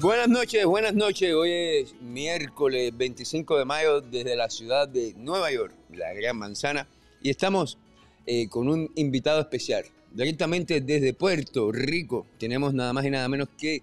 [0.00, 1.32] Buenas noches, buenas noches.
[1.32, 6.86] Hoy es miércoles 25 de mayo desde la ciudad de Nueva York, la Gran Manzana,
[7.22, 7.78] y estamos
[8.26, 9.84] eh, con un invitado especial.
[10.12, 13.82] Directamente desde Puerto Rico tenemos nada más y nada menos que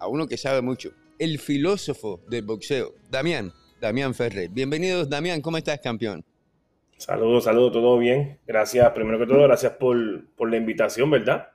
[0.00, 4.50] a uno que sabe mucho, el filósofo del boxeo, Damián, Damián Ferrer.
[4.50, 6.24] Bienvenidos, Damián, ¿cómo estás, campeón?
[6.96, 8.40] Saludos, saludos, todo bien.
[8.48, 11.50] Gracias, primero que todo, gracias por, por la invitación, ¿verdad?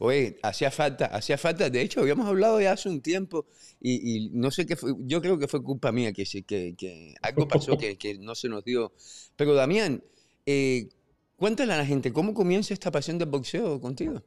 [0.00, 1.68] Oye, hacía falta, hacía falta.
[1.68, 3.46] De hecho, habíamos hablado ya hace un tiempo
[3.80, 4.94] y, no sé qué fue.
[5.00, 8.92] Yo creo que fue culpa mía que, que, algo pasó que, no se nos dio.
[9.34, 10.04] Pero Damián,
[10.46, 10.88] eh,
[11.36, 14.22] cuéntale a la gente, ¿cómo comienza esta pasión del boxeo contigo?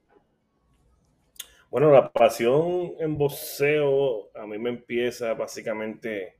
[1.69, 6.35] Bueno, la pasión en boxeo a mí me empieza básicamente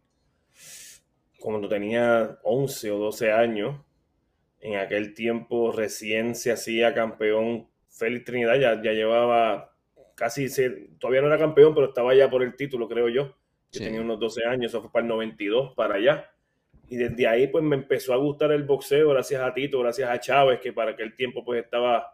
[1.39, 3.79] cuando tenía 11 o 12 años.
[4.59, 9.71] En aquel tiempo recién se hacía campeón Félix Trinidad ya, ya llevaba
[10.15, 10.47] casi,
[10.99, 13.35] todavía no era campeón, pero estaba ya por el título, creo yo.
[13.71, 16.29] Yo tenía unos 12 años, eso fue para el 92, para allá.
[16.89, 20.19] Y desde ahí pues me empezó a gustar el boxeo, gracias a Tito, gracias a
[20.19, 22.13] Chávez, que para aquel tiempo pues estaba,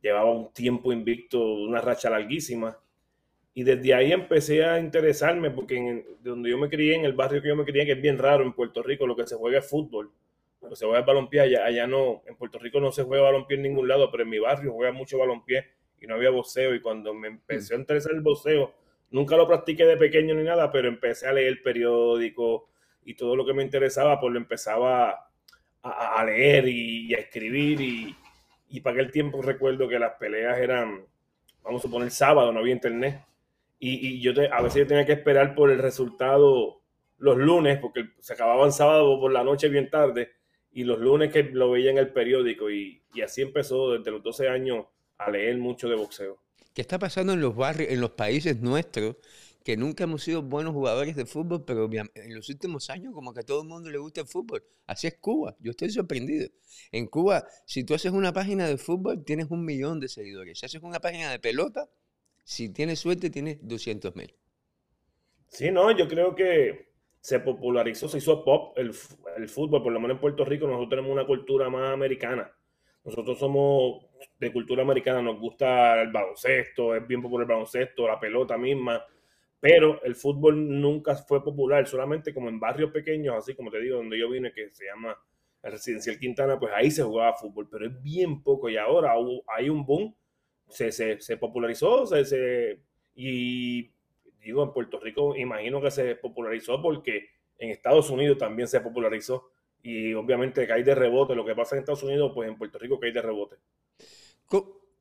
[0.00, 2.78] llevaba un tiempo invicto, una racha larguísima.
[3.54, 7.42] Y desde ahí empecé a interesarme, porque en, donde yo me crié, en el barrio
[7.42, 9.58] que yo me crié, que es bien raro en Puerto Rico, lo que se juega
[9.58, 10.10] es fútbol
[10.74, 13.88] se juega balompié, allá, allá no, en Puerto Rico no se juega balompié en ningún
[13.88, 15.66] lado, pero en mi barrio juega mucho balompié
[16.00, 16.74] y no había boxeo.
[16.74, 18.72] Y cuando me empecé a interesar el boxeo,
[19.10, 22.68] nunca lo practiqué de pequeño ni nada, pero empecé a leer el periódico
[23.04, 25.28] y todo lo que me interesaba, pues lo empezaba
[25.82, 27.80] a, leer y, a escribir.
[27.80, 28.16] Y,
[28.70, 31.04] y para aquel tiempo recuerdo que las peleas eran,
[31.62, 33.20] vamos a suponer, sábado, no había internet.
[33.78, 36.80] Y, yo a veces yo tenía que esperar por el resultado
[37.18, 40.30] los lunes, porque se acababan sábado por la noche bien tarde
[40.72, 44.48] y los lunes que lo veía en el periódico y, así empezó desde los 12
[44.48, 44.86] años
[45.18, 46.38] a leer mucho de boxeo.
[46.74, 49.16] ¿Qué está pasando en los barrios, en los países nuestros,
[49.62, 53.40] que nunca hemos sido buenos jugadores de fútbol, pero en los últimos años como que
[53.40, 54.64] a todo el mundo le gusta el fútbol?
[54.86, 56.48] Así es Cuba, yo estoy sorprendido.
[56.90, 60.58] En Cuba, si tú haces una página de fútbol, tienes un millón de seguidores.
[60.58, 61.90] Si haces una página de pelota,
[62.44, 64.34] si tienes suerte, tienes 200 mil.
[65.48, 66.92] Sí, no, yo creo que
[67.22, 68.92] se popularizó, se hizo pop el,
[69.48, 72.50] fútbol, por lo menos en Puerto Rico nosotros tenemos una cultura más americana.
[73.04, 74.06] Nosotros somos
[74.38, 79.04] de cultura americana, nos gusta el baloncesto, es bien popular el baloncesto, la pelota misma,
[79.58, 83.96] pero el fútbol nunca fue popular, solamente como en barrios pequeños, así como te digo,
[83.96, 85.16] donde yo vine, que se llama
[85.62, 89.14] el Residencial Quintana, pues ahí se jugaba fútbol, pero es bien poco y ahora
[89.56, 90.14] hay un boom,
[90.68, 92.80] se, se, popularizó se, se,
[93.14, 93.90] y
[94.40, 97.28] digo, en Puerto Rico imagino que se popularizó porque
[97.62, 99.52] en Estados Unidos también se popularizó
[99.84, 101.36] y obviamente cae de rebote.
[101.36, 103.56] Lo que pasa en Estados Unidos, pues en Puerto Rico cae de rebote.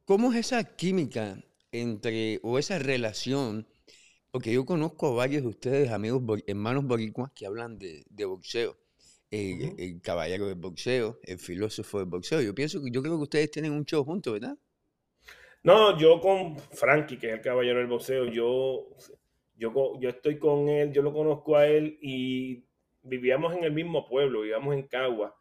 [0.06, 3.68] ¿Cómo es esa química entre, o esa relación?
[4.30, 8.78] Porque yo conozco a varios de ustedes, amigos, hermanos boricuas, que hablan de, boxeo.
[9.32, 12.42] El, el, caballero del boxeo, el filósofo del boxeo.
[12.42, 14.56] Yo pienso que yo creo que ustedes tienen un show juntos, ¿verdad?
[15.64, 18.88] No, yo con Frankie, que es el caballero del boxeo, yo
[19.62, 22.64] yo, yo estoy con él, yo lo conozco a él y
[23.04, 25.38] vivíamos en el mismo pueblo, vivíamos en Cagua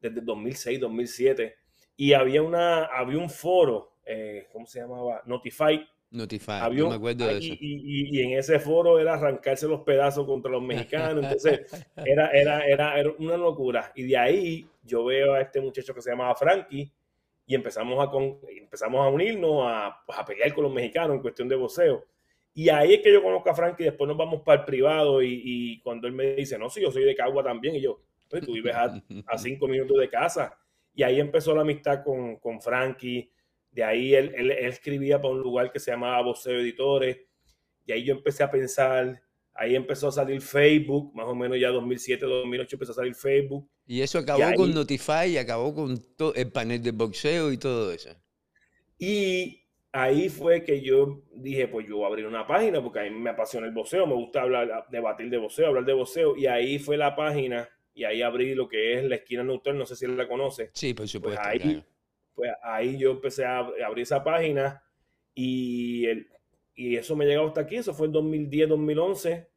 [0.00, 1.54] desde 2006, 2007
[1.94, 5.20] y había una había un foro, eh, ¿cómo se llamaba?
[5.26, 5.86] Notify.
[6.10, 7.54] Notify, me acuerdo de eso.
[7.60, 11.60] Y, en ese foro era arrancarse los pedazos contra los mexicanos, entonces
[11.96, 13.92] era, era, era, era, una locura.
[13.94, 16.90] Y de ahí yo veo a este muchacho que se llamaba Frankie
[17.44, 21.20] y empezamos a, con, empezamos a unirnos, a, pues, a pelear con los mexicanos en
[21.20, 22.06] cuestión de voceo.
[22.58, 25.22] Y ahí es que yo conozco a Frank y después nos vamos para el privado
[25.22, 28.44] y, cuando él me dice, no, sí, yo soy de Cagua también, y yo, pues
[28.44, 29.00] tú vives a,
[29.38, 30.58] cinco minutos de casa.
[30.92, 33.30] Y ahí empezó la amistad con, con Frankie.
[33.70, 37.18] De ahí él, él, escribía para un lugar que se llamaba Voceo Editores.
[37.86, 39.22] Y ahí yo empecé a pensar,
[39.54, 43.70] ahí empezó a salir Facebook, más o menos ya 2007, 2008 empezó a salir Facebook.
[43.86, 45.96] Y eso acabó con Notify y acabó con
[46.34, 48.10] el panel de boxeo y todo eso.
[48.98, 53.02] Y ahí fue que yo dije, pues yo voy a abrir una página porque a
[53.04, 56.46] mí me apasiona el boxeo, me gusta hablar, debatir de boxeo, hablar de boxeo, y
[56.46, 59.96] ahí fue la página, y ahí abrí lo que es la esquina neutral, no sé
[59.96, 60.70] si él la conoce.
[60.72, 61.40] Sí, por supuesto.
[61.42, 61.84] Pues ahí,
[62.34, 64.82] pues ahí yo empecé a abrir esa página
[65.34, 66.28] y, el,
[66.74, 69.48] y eso me llegó hasta aquí, eso fue en 2010, 2011,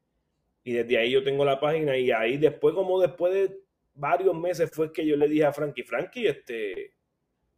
[0.64, 3.60] y desde ahí yo tengo la página y ahí después, como después de
[3.94, 6.94] varios meses fue que yo le dije a Frankie, Frankie, este,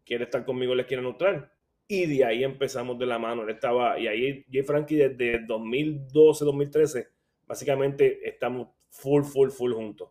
[0.04, 1.53] quiere estar conmigo en la esquina neutral
[1.88, 3.44] y de ahí empezamos de la mano.
[3.44, 7.08] Él estaba, y ahí Jay Frankie desde 2012, 2013,
[7.46, 10.10] básicamente estamos full, full, full juntos.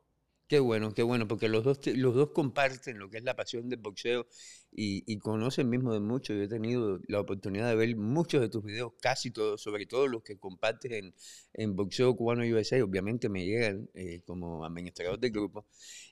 [0.52, 3.70] Qué bueno, qué bueno, porque los dos, los dos comparten lo que es la pasión
[3.70, 4.26] del boxeo
[4.70, 6.34] y, y conoces mismo de mucho.
[6.34, 10.08] Yo he tenido la oportunidad de ver muchos de tus videos, casi todos, sobre todo
[10.08, 11.14] los que compartes en,
[11.54, 12.84] en Boxeo Cubano USA.
[12.84, 15.64] Obviamente me llegan eh, como administrador del grupo.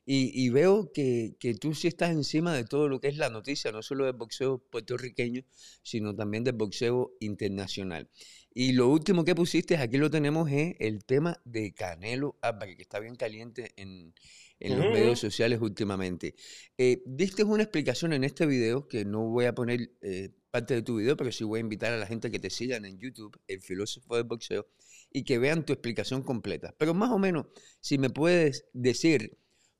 [0.06, 3.28] Y, y veo que, que, tú sí estás encima de todo lo que es la
[3.28, 5.42] noticia, no solo del boxeo puertorriqueño,
[5.82, 8.08] sino también del boxeo internacional.
[8.52, 12.82] Y lo último que pusiste, aquí lo tenemos, es el tema de Canelo Álvarez, que
[12.82, 14.12] está bien caliente en,
[14.60, 16.34] en los medios sociales últimamente.
[16.76, 20.82] Eh, diste una explicación en este video, que no voy a poner eh, parte de
[20.82, 23.40] tu video, pero sí voy a invitar a la gente que te sigan en YouTube,
[23.48, 24.66] el filósofo del boxeo,
[25.10, 26.74] y que vean tu explicación completa.
[26.78, 27.46] Pero más o menos,
[27.80, 29.38] si me puedes decir,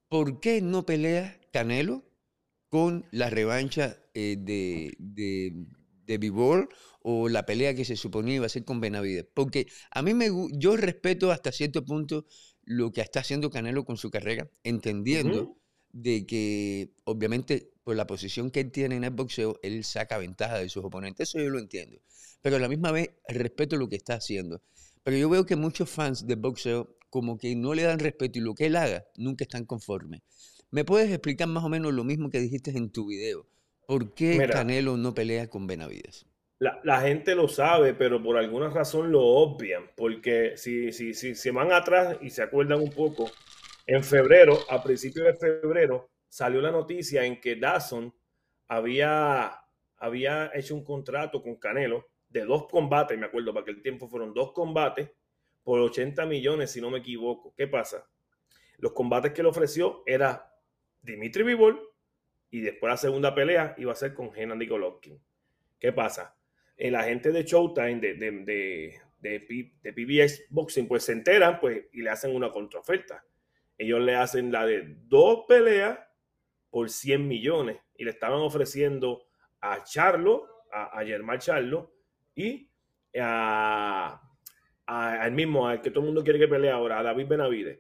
[0.09, 2.05] ¿por qué no peleas Canelo
[2.69, 5.67] con la revancha eh, de, de,
[6.11, 6.69] de Vivol
[7.03, 9.27] o la pelea que se suponía iba a ser con Benavides?
[9.33, 12.27] Porque a mí me, yo respeto hasta cierto punto
[12.65, 15.57] lo que está haciendo Canelo con su carrera, entendiendo
[15.93, 20.59] de que obviamente por la posición que él tiene en el boxeo, él saca ventaja
[20.59, 22.01] de sus oponentes, eso yo lo entiendo.
[22.43, 24.63] Pero a la misma vez respeto lo que está haciendo.
[25.03, 28.43] Pero yo veo que muchos fans del boxeo como que no le dan respeto y
[28.43, 30.23] lo que él haga nunca están conformes.
[30.71, 33.47] ¿Me puedes explicar más o menos lo mismo que dijiste en tu video?
[33.91, 36.25] ¿Por qué Canelo no pelea con Benavides?
[36.61, 41.51] La, gente lo sabe, pero por alguna razón lo obvian, porque si, si, si se
[41.51, 43.29] van atrás y se acuerdan un poco,
[43.89, 48.15] en febrero, a principios de febrero, salió la noticia en que Dawson
[48.69, 49.59] había,
[49.97, 54.07] había hecho un contrato con Canelo de dos combates, me acuerdo, para que el tiempo
[54.07, 55.11] fueron dos combates
[55.65, 57.53] por 80 millones, si no me equivoco.
[57.57, 58.09] ¿Qué pasa?
[58.79, 60.55] Los combates que le ofreció era
[61.03, 61.90] Dimitri Vivol
[62.51, 65.21] y después la segunda pelea iba a ser con Gennady Golovkin.
[65.79, 66.37] ¿Qué pasa?
[66.81, 72.09] el agente de Showtime de, de, de, PBS Boxing, pues se enteran pues, y le
[72.09, 73.23] hacen una contraoferta.
[73.77, 75.99] Ellos le hacen la de dos peleas
[76.71, 79.27] por 100 millones y le estaban ofreciendo
[79.61, 81.93] a Charlo, a, a Germán Charlo
[82.35, 82.71] y
[83.19, 84.23] a,
[84.87, 87.79] al mismo, al que todo el mundo quiere que pelee ahora, a David Benavides.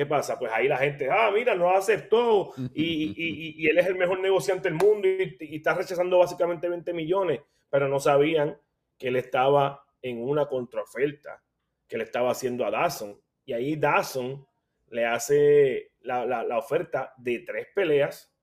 [0.00, 0.38] ¿Qué pasa?
[0.38, 4.18] Pues ahí la gente, ah, mira, no aceptó y, y, y, él es el mejor
[4.18, 8.58] negociante del mundo y, está rechazando básicamente 20 millones pero no sabían
[8.96, 11.42] que él estaba en una contraoferta
[11.86, 13.20] que le estaba haciendo a Dawson.
[13.44, 14.46] Y ahí Dawson
[14.88, 18.34] le hace la, oferta de tres peleas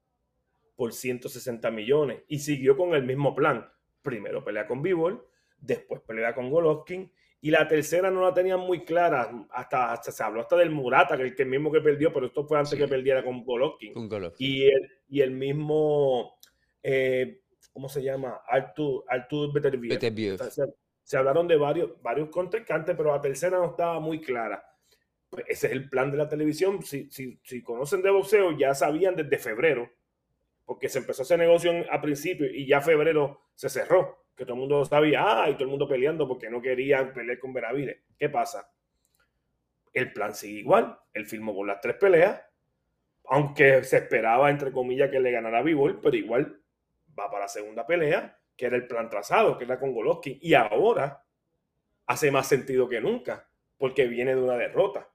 [0.75, 3.67] por 160 millones y siguió con el mismo plan.
[4.03, 5.27] Primero pelea con Bivol,
[5.57, 7.11] después pelea con Golovkin
[7.41, 9.47] y la tercera no la tenían muy clara.
[9.51, 12.45] Hasta, hasta se habló hasta del Murata, que el, que mismo que perdió, pero esto
[12.45, 13.93] fue antes que perdiera con Golovkin.
[14.39, 16.37] Y, el, y el mismo
[16.83, 17.41] eh,
[17.77, 18.41] ¿cómo se llama?
[18.47, 19.99] Artur, Artur Beterbiev.
[20.49, 20.63] Se,
[21.03, 24.63] se, hablaron de varios, varios contrincantes, pero la tercera no estaba muy clara.
[25.29, 26.81] Pues ese es el plan de la televisión.
[26.81, 29.91] Si, si, si conocen de boxeo, ya sabían desde febrero,
[30.65, 34.59] porque se empezó ese negocio a principio y ya febrero se cerró, que todo el
[34.59, 37.97] mundo sabía, ah, y todo el mundo peleando porque no querían pelear con Benavides.
[38.19, 38.71] ¿Qué pasa?
[39.91, 40.97] El plan sigue igual.
[41.11, 42.39] Él firmó con las tres peleas,
[43.25, 46.61] aunque se esperaba, entre comillas, que le ganara Bivol, pero igual
[47.19, 50.53] va para la segunda pelea, que era el plan trazado, que era con Golovkin, y
[50.53, 51.23] ahora
[52.05, 55.09] hace más sentido que nunca, porque viene de una derrota.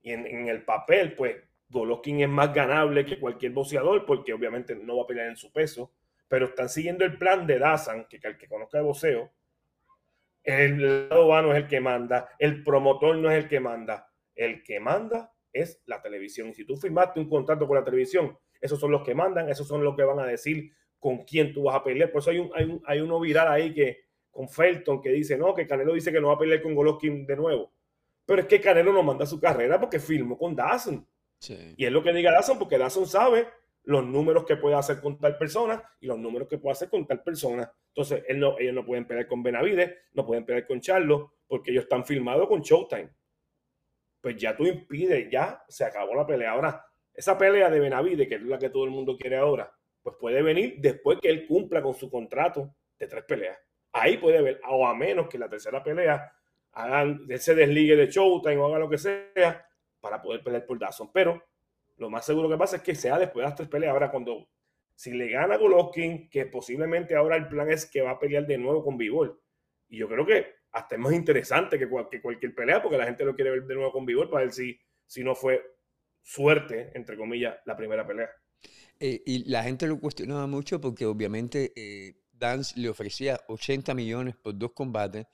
[0.00, 1.36] Y en, el papel, pues,
[1.68, 5.52] Golovkin es más ganable que cualquier boxeador, porque obviamente no va a pelear en su
[5.52, 5.92] peso,
[6.30, 9.32] pero están siguiendo el plan de Dazan, que el que conozca de boxeo,
[10.44, 14.62] el lado vano es el que manda, el promotor no es el que manda, el
[14.62, 16.48] que manda es la televisión.
[16.48, 19.66] Y si tú firmaste un contrato con la televisión, esos son los que mandan, esos
[19.66, 20.70] son los que van a decir
[21.00, 22.12] con quién tú vas a pelear.
[22.12, 25.36] Por eso hay, un, hay, un, hay uno viral ahí que con Felton que dice,
[25.36, 27.72] no, que Canelo dice que no va a pelear con Golovkin de nuevo.
[28.24, 31.04] Pero es que Canelo no manda su carrera porque firmó con Dawson.
[31.76, 33.48] Y es lo que diga Dawson porque Dawson sabe
[33.84, 37.06] los números que puede hacer con tal persona y los números que puede hacer con
[37.06, 37.70] tal persona.
[37.88, 41.84] Entonces, él ellos no pueden pelear con Benavides, no pueden pelear con Charlo, porque ellos
[41.84, 43.10] están firmados con Showtime.
[44.20, 46.52] Pues ya tú impides, ya se acabó la pelea.
[46.52, 49.72] Ahora, esa pelea de Benavides, que es la que todo el mundo quiere ahora,
[50.02, 53.58] pues puede venir después que él cumpla con su contrato de tres peleas.
[53.92, 56.32] Ahí puede haber, o a menos que la tercera pelea
[56.72, 59.66] hagan ese desligue de Showtime o haga lo que sea
[60.00, 61.10] para poder pelear por Dawson.
[61.12, 61.42] Pero
[62.00, 63.92] lo más seguro que pasa es que sea después de las tres peleas.
[63.92, 64.48] Ahora, cuando
[64.94, 68.46] si le gana a Golovkin, que posiblemente ahora el plan es que va a pelear
[68.46, 69.38] de nuevo con Bivol.
[69.88, 73.34] Y yo creo que hasta es más interesante que, cualquier pelea, porque la gente lo
[73.34, 75.62] quiere ver de nuevo con Bivol para ver si, si no fue
[76.22, 78.30] suerte, entre comillas, la primera pelea.
[78.98, 84.36] Eh, y la gente lo cuestionaba mucho porque obviamente eh, Dance le ofrecía 80 millones
[84.36, 85.26] por dos combates,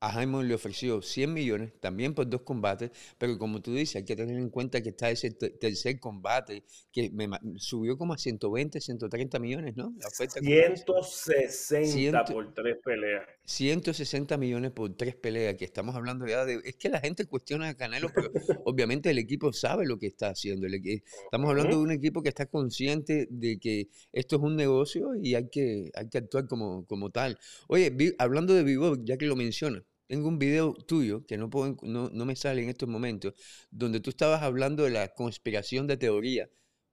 [0.00, 4.04] a Jaime le ofreció 100 millones, también por dos combates, pero como tú dices, hay
[4.04, 8.80] que tener en cuenta que está ese tercer combate que me subió como a 120,
[8.80, 9.94] 130 millones, ¿no?
[9.98, 13.26] La 160 por tres peleas.
[13.48, 16.60] 160 millones por tres peleas, que estamos hablando ya de...
[16.64, 18.30] Es que la gente cuestiona a Canelo, pero
[18.66, 20.66] obviamente el equipo sabe lo que está haciendo.
[20.66, 25.34] Estamos hablando de un equipo que está consciente de que esto es un negocio y
[25.34, 27.38] hay que, hay que actuar como, como tal.
[27.68, 31.76] Oye, hablando de Vivo, ya que lo mencionas, tengo un video tuyo que no, puedo,
[31.82, 33.32] no, me sale en estos momentos,
[33.70, 36.50] donde tú estabas hablando de la conspiración de teoría,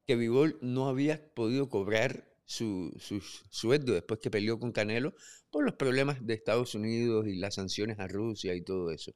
[0.08, 2.92] que Vivol no había podido cobrar su,
[3.50, 5.16] sueldo después que peleó con Canelo
[5.56, 9.14] por los problemas de Estados Unidos y las sanciones a Rusia y todo eso.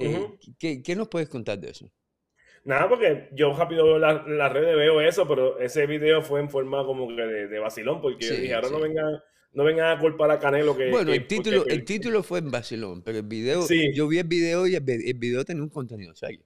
[0.00, 1.92] Eh, ¿qué, nos puedes contar de eso?
[2.64, 6.50] Nada, porque yo rápido veo la, la red veo eso, pero ese video fue en
[6.50, 10.00] forma como que de, de vacilón, porque yo dije, ahora no vengan no vengan a
[10.00, 10.90] culpar a Canelo que...
[10.90, 13.64] Bueno, el, título, el título fue en Barcelona, pero el video,
[13.94, 16.44] yo vi el video y el, video tenía un contenido serio.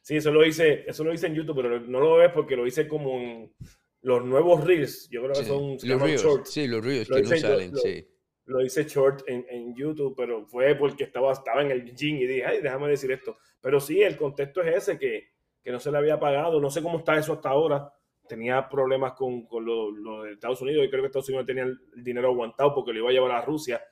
[0.00, 2.66] Sí, eso lo hice, eso lo hice en YouTube, pero no lo ves porque lo
[2.66, 3.52] hice como en
[4.00, 5.10] los nuevos reels.
[5.10, 6.50] Yo creo que son los reels, shorts.
[6.50, 8.08] Sí, los reels que no salen, sí.
[8.46, 12.26] Lo, hice short en, en, YouTube, pero fue porque estaba, estaba en el gym y
[12.26, 13.36] dije, ay, déjame decir esto.
[13.60, 15.28] Pero sí, el contexto es ese, que,
[15.62, 16.60] que no se le había pagado.
[16.60, 17.92] No sé cómo está eso hasta ahora
[18.26, 21.78] tenía problemas con, con lo, de Estados Unidos y creo que Estados Unidos tenía el
[21.96, 23.82] dinero aguantado porque lo iba a llevar a Rusia.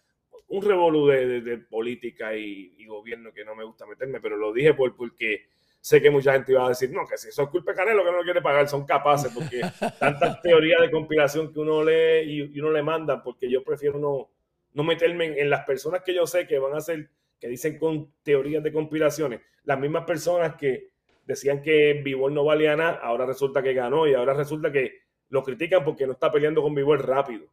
[0.49, 4.95] Un revolú de, política y, gobierno que no me gusta meterme, pero lo dije por,
[4.95, 5.47] porque
[5.81, 8.05] sé que mucha gente iba a decir, no, que si eso es culpa de Canelo
[8.05, 9.61] que no lo quiere pagar, son capaces, porque
[9.99, 14.31] tantas teorías de conspiración que uno lee y, uno le manda, porque yo prefiero no,
[14.75, 17.09] no meterme en, en, las personas que yo sé que van a ser,
[17.41, 20.91] que dicen con teorías de conspiraciones, las mismas personas que
[21.27, 25.43] decían que Bivol no valía nada, ahora resulta que ganó y ahora resulta que lo
[25.43, 27.47] critican porque no está peleando con Bivol rápido.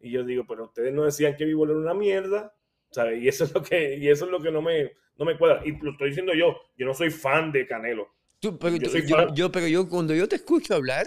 [0.00, 2.54] Y yo digo, pero ustedes no decían que Bivol era una mierda,
[2.90, 3.22] ¿sabes?
[3.22, 5.62] Y eso es lo que, y eso es lo que no me, no me cuadra.
[5.64, 8.08] Y lo estoy diciendo yo, yo no soy fan de Canelo.
[8.58, 8.76] pero,
[9.34, 11.06] yo, pero yo cuando yo te escucho hablar,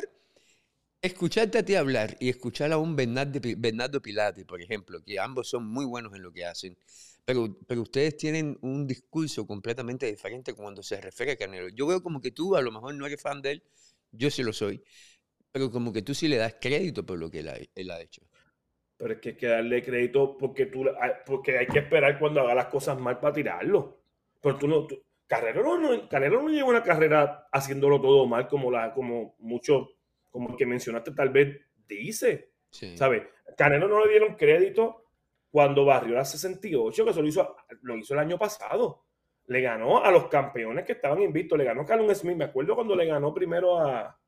[1.03, 5.49] escucharte a ti hablar y escuchar a un Bernardo, Bernardo Pilate, por ejemplo, que ambos
[5.49, 6.77] son muy buenos en lo que hacen,
[7.25, 11.67] pero, pero ustedes tienen un discurso completamente diferente cuando se refiere a Canelo.
[11.69, 13.63] Yo veo como que tú a lo mejor no eres fan de él,
[14.11, 14.81] yo sí lo soy,
[15.51, 18.21] pero como que tú sí le das crédito por lo que él ha, hecho.
[18.95, 20.85] Pero es que hay que darle crédito porque, tú,
[21.25, 23.99] porque hay que esperar cuando haga las cosas mal para tirarlo.
[24.41, 24.87] Pero tú no...
[25.25, 29.89] Carrero no, Canelo no lleva una carrera haciéndolo todo mal como, la, como mucho,
[30.33, 32.49] como el que mencionaste tal vez dice.
[32.95, 33.21] ¿Sabes?
[33.55, 35.05] Canelo no le dieron crédito
[35.51, 39.05] cuando barrió la 68, que eso lo hizo, lo hizo el año pasado.
[39.45, 41.55] Le ganó a los campeones que estaban invictos.
[41.55, 42.35] Le ganó a Callum Smith.
[42.35, 44.19] Me acuerdo cuando le ganó primero a,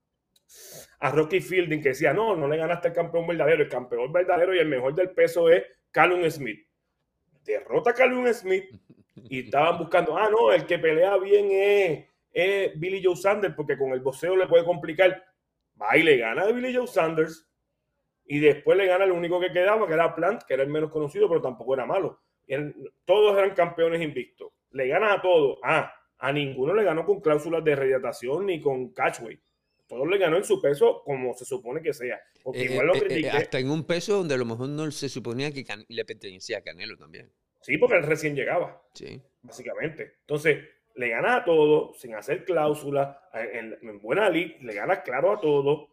[0.99, 3.63] a Rocky Fielding, que decía, no, no le ganaste al campeón verdadero.
[3.63, 6.67] El campeón verdadero y el mejor del peso es Callum Smith.
[7.43, 8.65] Derrota a Callum Smith
[9.15, 13.75] y estaban buscando, ah, no, el que pelea bien es, es Billy Joe Sanders, porque
[13.75, 15.23] con el boxeo le puede complicar.
[15.81, 17.49] Va y le gana a Billy Joe Sanders
[18.25, 20.91] y después le gana el único que quedaba, que era Plant, que era el menos
[20.91, 22.21] conocido, pero tampoco era malo.
[23.05, 24.51] todos eran campeones invictos.
[24.71, 25.59] Le gana a todos.
[25.63, 29.39] Ah, a ninguno le ganó con cláusulas de rehidratación ni con catchweight.
[29.87, 32.19] Todos le ganó en su peso como se supone que sea.
[32.43, 34.89] Porque eh, igual lo eh, eh, hasta en un peso donde a lo mejor no
[34.89, 37.31] se suponía que le pertenecía a Canelo también.
[37.61, 38.81] Sí, porque él recién llegaba.
[38.93, 39.21] Sí.
[39.43, 40.17] Básicamente.
[40.21, 40.63] Entonces,
[40.95, 43.17] le gana a todos sin hacer cláusulas.
[43.33, 45.89] En, en buena ley, le gana claro a todos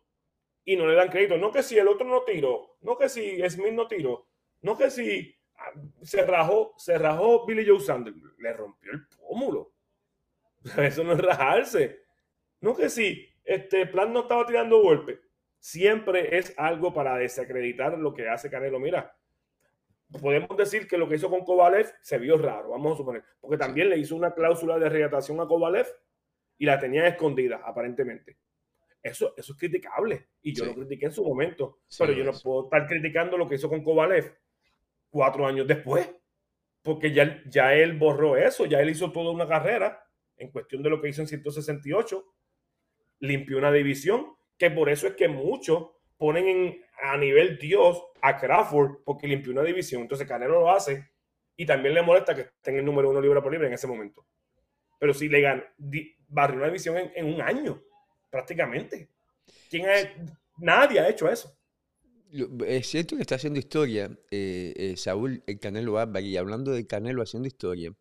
[0.65, 1.37] y no le dan crédito.
[1.37, 4.29] No que si el otro no tiró, no que si Smith no tiró,
[4.63, 9.73] no que si ah, se rajó, se rajó Billy Joe Sanders, le rompió el pómulo.
[10.79, 12.03] Eso no es rajarse.
[12.61, 15.21] No que si este plan no estaba tirando golpe.
[15.59, 18.81] Siempre es algo para desacreditar lo que hace Canelo.
[18.81, 19.17] Mira,
[20.21, 23.57] podemos decir que lo que hizo con Kovalev se vio raro, vamos a suponer, porque
[23.57, 25.87] también le hizo una cláusula de rehidratación a Kovalev
[26.59, 28.39] y la tenía escondida, aparentemente.
[29.03, 30.29] Eso, eso es criticable.
[30.43, 31.81] Y yo lo critiqué en su momento.
[31.99, 34.39] pero yo no puedo estar criticando lo que hizo con Kovalev
[35.11, 36.09] cuatro años después.
[36.83, 38.67] Porque ya, ya él borró eso.
[38.67, 40.05] Ya él hizo toda una carrera
[40.37, 42.25] en cuestión de lo que hizo en 168.
[43.21, 44.37] Limpió una división.
[44.57, 49.53] Que por eso es que muchos ponen en, a nivel Dios a Crawford porque limpió
[49.53, 50.03] una división.
[50.03, 51.11] Entonces Canelo lo hace
[51.57, 53.87] y también le molesta que esté en el número uno libre por libre en ese
[53.87, 54.25] momento.
[54.99, 55.63] Pero si le ganó,
[56.29, 57.83] barrió una división en un año
[58.31, 59.11] prácticamente.
[59.69, 59.87] ¿Quién
[60.59, 61.59] Nadie ha hecho eso.
[62.67, 66.87] Es cierto que está haciendo historia eh, eh, Saúl el Canelo Álvarez y hablando de
[66.87, 67.93] Canelo haciendo historia.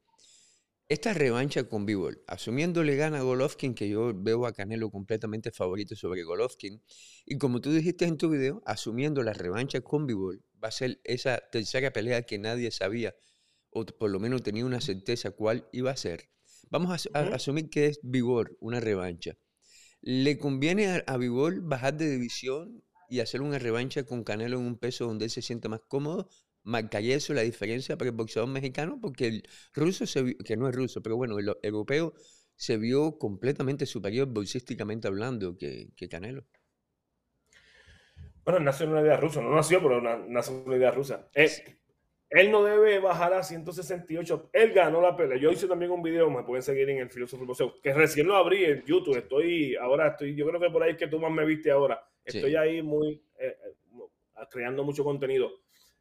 [0.91, 5.95] Esta revancha con Bivol, asumiéndole gana a Golovkin, que yo veo a Canelo completamente favorito
[5.95, 6.83] sobre Golovkin,
[7.25, 10.99] y como tú dijiste en tu video, asumiendo la revancha con Bivol, va a ser
[11.05, 13.15] esa tercera pelea que nadie sabía
[13.69, 16.29] o por lo menos tenía una certeza cuál iba a ser.
[16.69, 19.37] Vamos a, asumir que es Vigor, una revancha.
[20.01, 21.17] ¿Le conviene a, a
[21.61, 25.41] bajar de división y hacer una revancha con Canelo en un peso donde él se
[25.41, 26.27] sienta más cómodo?
[26.63, 28.99] ¿Marcaría eso la diferencia para el boxeador mexicano?
[29.01, 32.13] Porque el ruso, se que no es ruso, pero bueno, el europeo
[32.55, 36.45] se vio completamente superior boxísticamente hablando que, que Canelo.
[38.43, 41.29] Bueno, nació en una idea rusa, no nació, pero nació en una idea rusa.
[41.33, 41.49] Eh,
[42.31, 44.49] él no debe bajar a 168.
[44.53, 45.37] Él ganó la pelea.
[45.37, 48.35] Yo hice también un video, me pueden seguir en el Filósofo Boxeo, que recién lo
[48.37, 49.17] abrí en YouTube.
[49.17, 52.01] Estoy, ahora estoy, yo creo que por ahí es que tú más me viste ahora.
[52.23, 55.51] Estoy ahí muy, eh, eh, creando mucho contenido.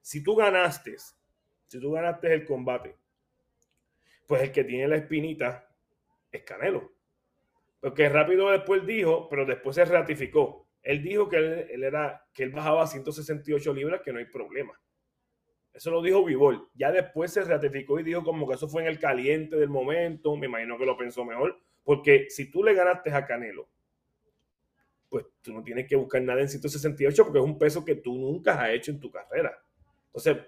[0.00, 0.96] Si tú ganaste,
[1.66, 2.96] si tú ganaste el combate,
[4.26, 5.68] pues el que tiene la espinita
[6.30, 6.92] es Canelo.
[7.80, 10.68] Porque rápido después dijo, pero después se ratificó.
[10.82, 14.78] Él dijo que él, era, que él bajaba a 168 libras, que no hay problema.
[15.72, 16.68] Eso lo dijo Vivol.
[16.74, 20.36] Ya después se ratificó y dijo como que eso fue en el caliente del momento.
[20.36, 21.58] Me imagino que lo pensó mejor.
[21.84, 23.68] Porque si tú le ganaste a Canelo,
[25.08, 28.14] pues tú no tienes que buscar nada en 168 porque es un peso que tú
[28.14, 29.60] nunca has hecho en tu carrera.
[30.14, 30.38] Entonces,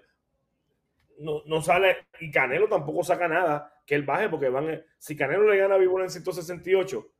[1.19, 5.49] no, no sale, y Canelo tampoco saca nada que él baje porque van, si Canelo
[5.49, 7.11] le gana a Vivol en 168,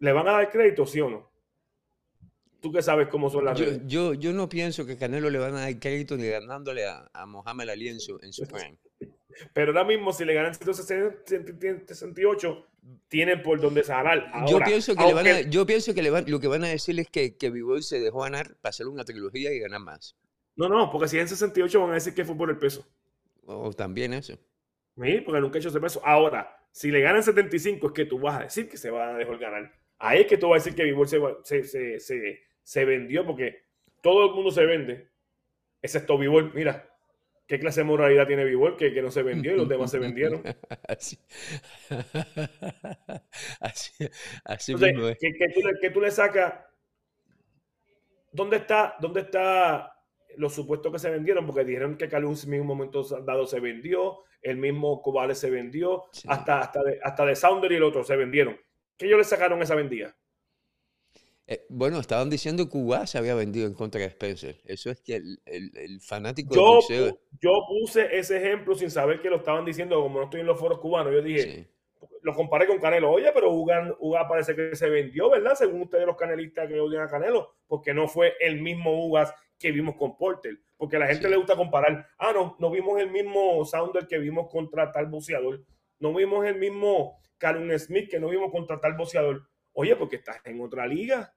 [0.00, 1.30] ¿le van a dar crédito, sí o no?
[2.60, 5.56] tú qué sabes cómo son las yo, Yo, yo no pienso que Canelo le van
[5.56, 8.78] a dar crédito ni ganándole a, a Mohamed Ali en su, en su prime.
[9.54, 12.66] Pero ahora mismo, si le ganan 168,
[13.08, 14.30] tienen por donde salar.
[14.48, 16.68] yo pienso que, le van a, yo pienso que le van, lo que van a
[16.68, 20.16] decir es que, que se dejó ganar para hacer una trilogía y ganar más.
[20.60, 22.86] No, no, porque si en 68 van a decir que fue por el peso.
[23.46, 24.34] O también eso.
[25.02, 26.02] Sí, porque nunca he hecho ese peso.
[26.04, 29.16] Ahora, si le ganan 75 es que tú vas a decir que se va a
[29.16, 29.72] dejar ganar.
[29.98, 33.64] Ahí es que tú vas a decir que Bivol se, se, se se vendió porque
[34.02, 35.08] todo el mundo se vende,
[35.82, 36.52] excepto Vivol.
[36.54, 36.88] Mira,
[37.46, 39.98] ¿qué clase de moralidad tiene Vivol que, que no se vendió y los demás se
[39.98, 40.42] vendieron?
[40.86, 41.18] así,
[43.60, 44.08] así,
[44.44, 45.18] así mismo es.
[45.18, 46.54] Que, tú le, que, tú le, sacas,
[48.30, 49.99] ¿dónde está, dónde está
[50.36, 51.46] los supuestos que se vendieron?
[51.46, 56.04] Porque dijeron que Calus en un momento dado se vendió, el mismo Cobales se vendió,
[56.26, 58.58] hasta, hasta, de, hasta de Sounder y el otro se vendieron.
[58.96, 60.16] ¿Qué ellos le sacaron esa vendida?
[61.46, 64.60] Eh, bueno, estaban diciendo que Cuba se había vendido en contra de Spencer.
[64.64, 66.78] Eso es que el, el, fanático yo,
[67.40, 70.60] Yo puse ese ejemplo sin saber que lo estaban diciendo, como no estoy en los
[70.60, 71.12] foros cubanos.
[71.12, 71.68] Yo dije,
[72.22, 73.10] lo comparé con Canelo.
[73.10, 75.54] Oye, pero Uga, parece que se vendió, ¿verdad?
[75.56, 79.70] Según ustedes los canelistas que odian a Canelo, porque no fue el mismo Ugas que
[79.70, 80.58] vimos con Porter.
[80.76, 82.08] Porque a la gente le gusta comparar.
[82.18, 85.62] Ah, no, no vimos el mismo Sounder que vimos contra tal boxeador.
[86.00, 89.48] No vimos el mismo Karen Smith que no vimos contra tal boxeador.
[89.72, 91.32] Oye, porque estás en otra liga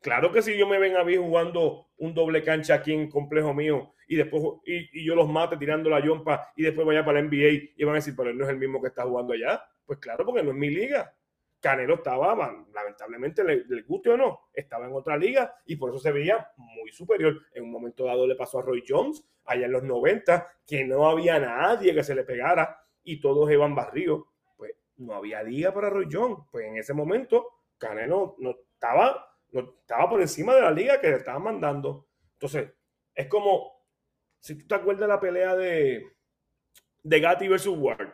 [0.00, 3.52] Claro que si yo me ven a mí jugando un doble cancha aquí en complejo
[3.52, 7.28] mío y después y, yo los mate tirando la yompa y después vaya para la
[7.28, 9.62] NBA y van a decir, pero él no es el mismo que está jugando allá.
[9.84, 11.14] Pues claro, porque no es mi liga.
[11.60, 12.34] Canelo estaba,
[12.72, 16.50] lamentablemente, le, le, guste o no, estaba en otra liga y por eso se veía
[16.56, 17.36] muy superior.
[17.52, 21.08] En un momento dado le pasó a Roy Jones, allá en los 90, que no
[21.08, 24.24] había nadie que se le pegara y todos iban barridos.
[24.56, 26.38] Pues no había liga para Roy Jones.
[26.50, 27.46] Pues en ese momento
[27.78, 32.06] Canelo no estaba estaba por encima de la liga que le estaban mandando.
[32.34, 32.70] Entonces,
[33.14, 33.72] es como,
[34.38, 36.06] si tú te acuerdas de la pelea de,
[37.02, 38.12] de Gatti versus Ward.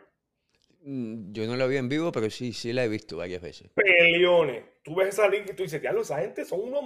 [0.89, 3.69] Mm, yo no la vi en vivo, pero sí, sí la he visto varias veces.
[3.75, 4.63] Peleones.
[4.81, 6.81] Tú ves esa liga y tú dices, ya, esa gente son unos,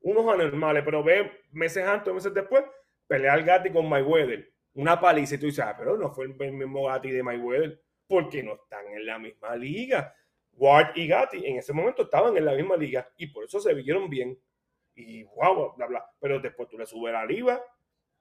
[0.00, 2.64] unos anormales, pero ve meses antes, meses después,
[3.06, 4.50] pelear Gatti con Mayweather.
[4.72, 8.42] Una paliza y tú dices, ah, pero no fue el mismo Gatti de Mayweather, porque
[8.42, 10.14] no están en la misma liga.
[10.52, 13.74] Ward y Gatti en ese momento estaban en la misma liga y por eso se
[13.74, 14.40] vieron bien.
[14.94, 16.10] Y wow, bla, bla.
[16.18, 17.62] Pero después tú le subes la liga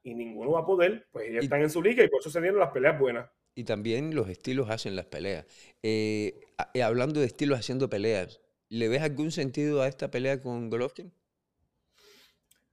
[0.03, 2.41] y ninguno va a poder, pues ellos están en su liga y por eso se
[2.41, 3.29] dieron las peleas buenas.
[3.59, 5.45] Y también los estilos hacen las peleas.
[5.83, 10.69] Eh, eh, hablando de estilos haciendo peleas, ¿le ves algún sentido a esta pelea con
[10.69, 11.11] Golovkin?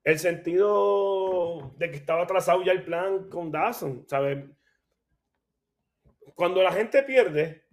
[0.05, 4.45] El sentido de que estaba trazado ya el plan con Dawson, ¿sabes?
[6.37, 7.67] Cuando la gente pierde,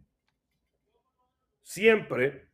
[1.62, 2.50] siempre,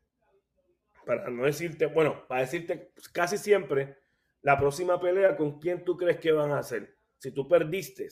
[1.06, 3.96] para no decirte, bueno, para decirte casi siempre,
[4.42, 6.98] la próxima pelea con quién tú crees que van a hacer.
[7.18, 8.10] Si tú perdiste,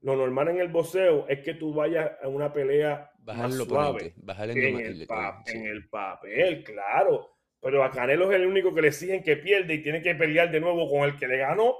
[0.00, 4.14] lo normal en el boxeo es que tú vayas a una pelea más suave.
[4.16, 5.06] en, el,
[5.46, 7.38] en el papel, claro.
[7.60, 10.50] Pero a Canelo es el único que le exigen que pierde y tiene que pelear
[10.50, 11.74] de nuevo con el que le ganó.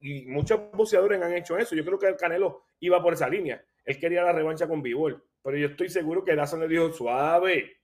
[0.00, 1.74] Y muchos boxeadores han hecho eso.
[1.74, 3.62] Yo creo que el Canelo iba por esa línea.
[3.84, 5.22] Él quería la revancha con Bivol.
[5.42, 7.76] Pero yo estoy seguro que Dazón le dijo suave.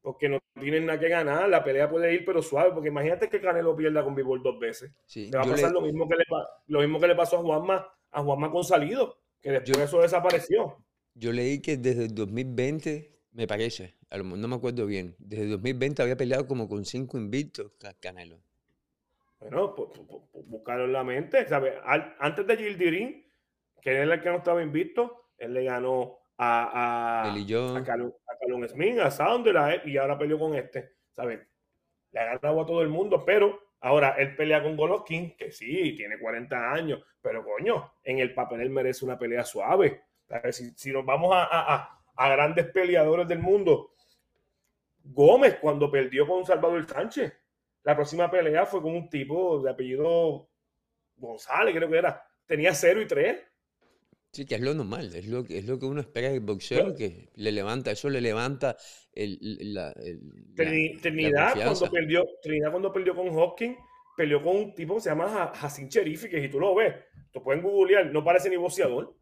[0.00, 1.48] Porque no tienen nada que ganar.
[1.48, 2.70] La pelea puede ir, pero suave.
[2.72, 4.92] Porque imagínate que Canelo pierda con Bivol dos veces.
[5.14, 6.24] le va a pasar lo, mismo que le,
[6.68, 9.18] lo mismo que le pasó a Juanma, a Juanma con Salido.
[9.40, 10.76] que después eso desapareció.
[11.14, 16.02] Yo leí que desde el 2020, me parece, no me acuerdo bien, desde el 2020
[16.02, 18.40] había peleado como con cinco invictos Canelo.
[19.40, 19.90] Bueno, pues,
[20.46, 21.46] buscarlo en la mente.
[21.48, 21.74] ¿sabes?
[21.84, 23.24] Antes de Gildirín,
[23.80, 28.12] que era el que no estaba invicto, él le ganó a, a, a, Calum,
[28.68, 30.96] Smith, a Sounder, y ahora peleó con este.
[31.14, 31.40] ¿Sabes?
[32.12, 35.94] Le ha ganado a todo el mundo, pero ahora él pelea con Golovkin, que sí,
[35.96, 40.02] tiene 40 años, pero coño, en el papel él merece una pelea suave.
[40.50, 43.92] Si, si nos vamos a, a grandes peleadores del mundo,
[45.04, 47.32] Gómez cuando perdió con Salvador Sánchez,
[47.84, 50.48] la próxima pelea fue con un tipo de apellido
[51.16, 52.22] González, creo que era.
[52.46, 53.38] Tenía 0 y 3.
[54.32, 57.30] Sí, que es lo normal, es lo, es lo que uno espera del boxeo, que
[57.34, 58.76] le levanta, eso le levanta
[59.12, 59.38] el,
[59.72, 59.94] la,
[60.54, 63.76] Trinidad, cuando perdió, Trinidad cuando perdió con Hopkins,
[64.18, 66.92] peleó con un tipo que se llama Jacin Cherifi, que si tú lo ves,
[67.30, 69.16] tú pueden googlear, no parece ni boxeador.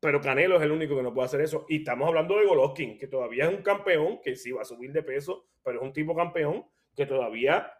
[0.00, 1.64] Pero Canelo es el único que no puede hacer eso.
[1.68, 4.92] Y estamos hablando de Golovkin, que todavía es un campeón, que sí va a subir
[4.92, 7.72] de peso, pero es un tipo campeón que todavía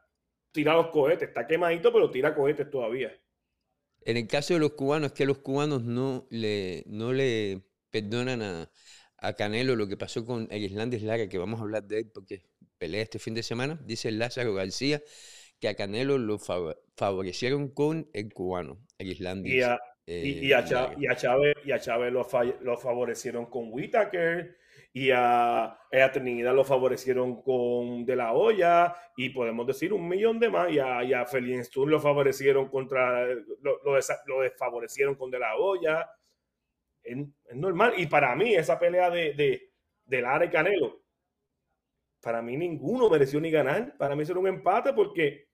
[0.53, 1.29] tira los cohetes.
[1.29, 3.12] Está quemadito, pero tira cohetes todavía.
[4.04, 8.42] En el caso de los cubanos, es que los cubanos no le, no le perdonan
[8.42, 8.68] a,
[9.36, 12.42] Canelo lo que pasó con el Islandés Lara, que vamos a hablar de él porque
[12.78, 13.80] pelea este fin de semana.
[13.84, 15.00] Dice Lázaro García
[15.60, 16.40] que a Canelo lo
[16.96, 19.54] favorecieron con el cubano, el islandés.
[19.54, 22.26] Y a, y, a, Chávez, y a Chávez lo,
[22.62, 24.56] lo favorecieron con Whitaker
[24.94, 30.38] y a, a, Trinidad lo favorecieron con De La Hoya y podemos decir un millón
[30.38, 31.26] de más y a, y a
[31.87, 36.11] lo favorecieron contra lo, lo, desfavorecieron con De La Hoya.
[37.02, 37.16] Es,
[37.55, 37.94] normal.
[37.96, 39.72] Y para mí esa pelea de, de,
[40.05, 41.02] de Lara y Canelo
[42.22, 43.96] para mí ninguno mereció ni ganar.
[43.98, 45.48] Para mí era un empate porque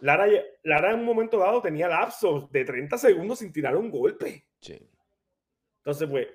[0.00, 0.26] Lara,
[0.62, 4.46] Lara en un momento dado tenía lapsos de 30 segundos sin tirar un golpe.
[5.78, 6.28] Entonces pues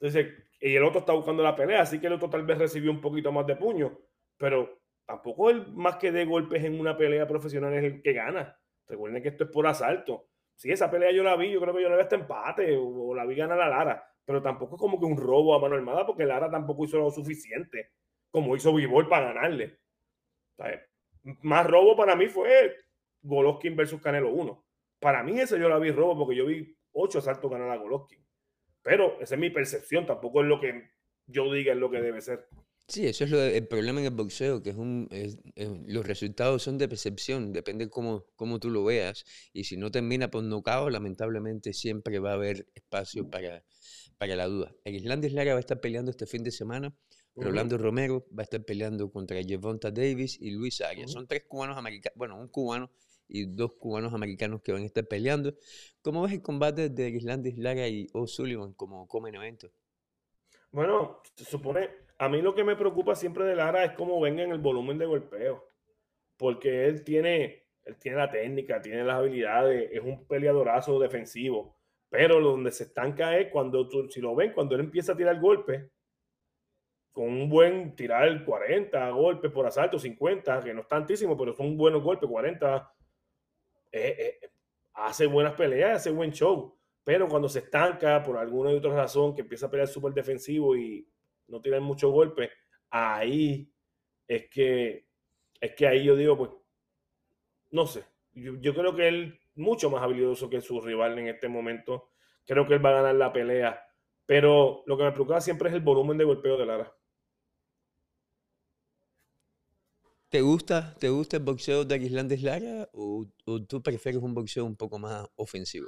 [0.00, 2.90] entonces y el otro está buscando la pelea, así que el otro tal vez recibió
[2.90, 3.98] un poquito más de puño,
[4.38, 8.58] pero tampoco el más que de golpes en una pelea profesional es el que gana.
[8.86, 10.30] Recuerden que esto es por asalto.
[10.56, 13.14] Si esa pelea yo la vi, yo creo que yo la vi hasta empate o,
[13.14, 16.06] la vi ganar a Lara, pero tampoco es como que un robo a mano armada
[16.06, 17.90] porque Lara tampoco hizo lo suficiente
[18.30, 19.80] como hizo Vivol para ganarle.
[21.42, 22.74] más robo para mí fue
[23.20, 24.64] Golovkin versus Canelo 1.
[24.98, 28.23] Para mí ese yo la vi robo porque yo vi ocho asaltos ganar a Golovkin.
[28.84, 30.90] Pero esa es mi percepción, tampoco es lo que
[31.26, 32.46] yo diga es lo que debe ser.
[32.86, 35.08] Sí, eso es lo, el problema en el boxeo, que es un,
[35.86, 39.24] los resultados son de percepción, depende cómo, cómo tú lo veas.
[39.54, 43.64] Y si no termina por nocao, lamentablemente siempre va a haber espacio para,
[44.18, 44.74] para la duda.
[44.84, 46.94] El Islandés Lara va a estar peleando este fin de semana.
[47.36, 51.10] Rolando Romero va a estar peleando contra Jevonta Davis y Luis Arias.
[51.10, 52.92] Son tres cubanos americanos, bueno, un cubano
[53.28, 55.54] y dos cubanos americanos que van a estar peleando.
[56.02, 59.70] ¿Cómo ves el combate de Islandis Lara y O'Sullivan como comen evento?
[60.70, 64.42] Bueno, se supone, a mí lo que me preocupa siempre de Lara es cómo venga
[64.42, 65.64] en el volumen de golpeo,
[66.36, 72.40] porque él tiene, él tiene la técnica, tiene las habilidades, es un peleadorazo defensivo, pero
[72.40, 75.88] donde se estanca es cuando tú, si lo ven, cuando él empieza a tirar golpes,
[77.12, 81.76] con un buen tirar 40 golpes por asalto, 50, que no es tantísimo, pero son
[81.76, 82.93] buenos golpes, 40,
[83.96, 84.50] eh, eh,
[84.94, 89.36] hace buenas peleas, hace buen show, pero cuando se estanca por alguna y otra razón,
[89.36, 91.06] que empieza a pelear súper defensivo y
[91.46, 92.50] no tiene mucho golpe,
[92.90, 93.70] ahí
[94.26, 95.06] es que,
[95.60, 96.50] es que ahí yo digo, pues,
[97.70, 101.48] no sé, yo, yo creo que él mucho más habilidoso que su rival en este
[101.48, 102.10] momento,
[102.44, 103.80] creo que él va a ganar la pelea,
[104.26, 106.92] pero lo que me preocupa siempre es el volumen de golpeo de Lara.
[110.34, 114.64] ¿Te gusta, ¿Te gusta el boxeo de Arislandes Lara o, o, tú prefieres un boxeo
[114.64, 115.86] un poco más ofensivo?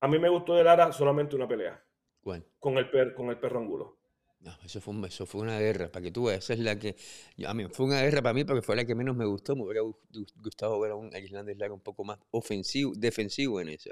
[0.00, 1.84] A mí me gustó de Lara solamente una pelea.
[2.22, 2.46] ¿Cuál?
[2.58, 3.98] Con el, per, con el perro angulo.
[4.40, 6.44] No, eso fue, eso fue una guerra, para que tú veas.
[6.44, 6.96] Esa es la que.
[7.46, 9.54] A mí, fue una guerra para mí porque fue la que menos me gustó.
[9.54, 9.82] Me hubiera
[10.36, 13.90] gustado ver a un Arislandes Lara un poco más ofensivo, defensivo en esa.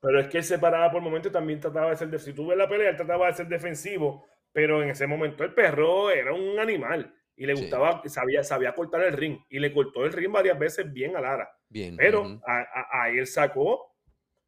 [0.00, 2.18] Pero es que él se paraba por momentos también trataba de ser.
[2.18, 5.54] Si tú ves la pelea, él trataba de ser defensivo, pero en ese momento el
[5.54, 10.04] perro era un animal y le gustaba, sabía, sabía cortar el ring y le cortó
[10.04, 11.50] el ring varias veces bien a Lara.
[11.68, 11.96] Bien.
[11.96, 13.94] Pero ahí él sacó,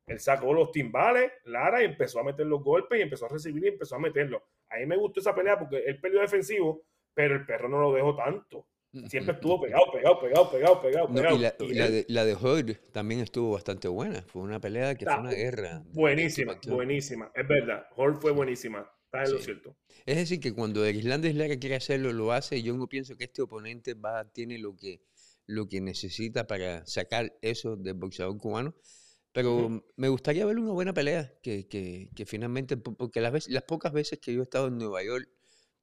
[0.07, 3.65] él sacó los timbales, Lara, y empezó a meter los golpes y empezó a recibir
[3.65, 4.43] y empezó a meterlos.
[4.69, 6.83] Ahí me gustó esa pelea porque él peleó defensivo,
[7.15, 8.67] pero el perro no lo dejó tanto.
[9.09, 11.37] Siempre estuvo pegado, pegado, pegado, pegado, pegado.
[11.37, 14.23] y la, de, la de también estuvo bastante buena.
[14.23, 15.83] Fue una pelea que fue una guerra.
[15.93, 17.31] Buenísima, buenísima.
[17.35, 17.87] Es verdad.
[17.97, 18.89] Hood fue buenísima.
[19.15, 19.77] Está en lo cierto.
[20.07, 22.63] Es decir, que cuando el Islandés Lara quiere hacerlo, lo hace.
[22.63, 25.01] Yo no pienso que este oponente va, tiene lo que,
[25.47, 28.75] lo que necesita para sacar eso del boxeador cubano.
[29.33, 33.65] Pero me gustaría ver una buena pelea, que, que, que finalmente, porque las, veces, las
[33.65, 35.29] pocas veces que yo he estado en Nueva York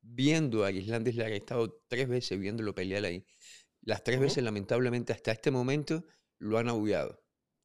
[0.01, 3.25] viendo a Islandis Lara, he estado tres veces viéndolo pelear ahí.
[3.81, 6.05] Las tres veces, lamentablemente, hasta este momento,
[6.37, 7.21] lo han abullado.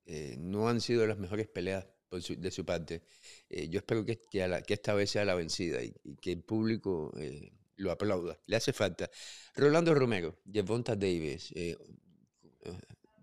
[0.07, 1.87] Eh, no han sido las mejores peleas
[2.18, 3.02] de su parte.
[3.48, 7.12] Eh, yo espero que, que, que, esta vez sea la vencida y, que el público
[7.18, 8.38] eh, lo aplauda.
[8.46, 9.11] Le hace falta.
[9.55, 11.52] Rolando Romero, Devonta Davis,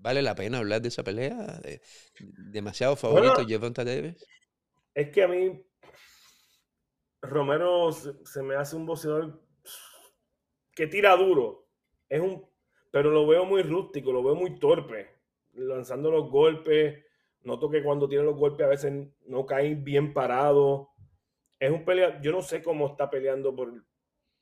[0.03, 1.61] ¿Vale la pena hablar de esa pelea?
[2.19, 4.25] ¿Demasiado favorito bueno, Davis?
[4.93, 5.65] Es que a mí
[7.21, 9.41] Romero se, me hace un boxeador
[10.75, 11.69] que tira duro.
[12.09, 12.45] Es un,
[12.91, 15.07] pero lo veo muy rústico, lo veo muy torpe,
[15.53, 17.05] lanzando los golpes.
[17.43, 18.93] Noto que cuando tiene los golpes a veces
[19.25, 20.89] no caen bien parado.
[21.59, 23.73] Es un pelea, yo no sé cómo está peleando por,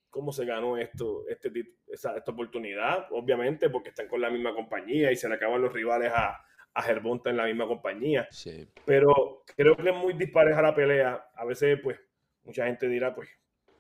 [0.10, 1.52] cómo se ganó esto, este,
[1.88, 5.74] esta, esta oportunidad, obviamente, porque están con la misma compañía y se le acaban los
[5.74, 8.28] rivales a, a Gervonta en la misma compañía.
[8.30, 8.68] Sí.
[8.86, 11.32] Pero creo que es muy dispareja la pelea.
[11.34, 12.00] A veces, pues,
[12.44, 13.30] mucha gente dirá, pues,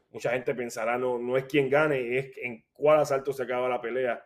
[0.10, 3.82] mucha gente pensará, no, no es quien gane, es en cuál asalto se acaba la
[3.82, 4.24] pelea.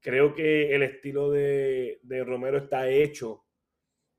[0.00, 3.44] Creo que el estilo de, de Romero está hecho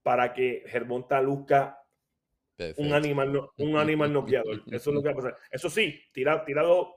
[0.09, 1.85] para que Gervonta luzca
[2.77, 4.63] un animal, no, un animal noqueador.
[4.71, 5.37] Eso es lo que va a pasar.
[5.51, 6.43] Eso sí, tira,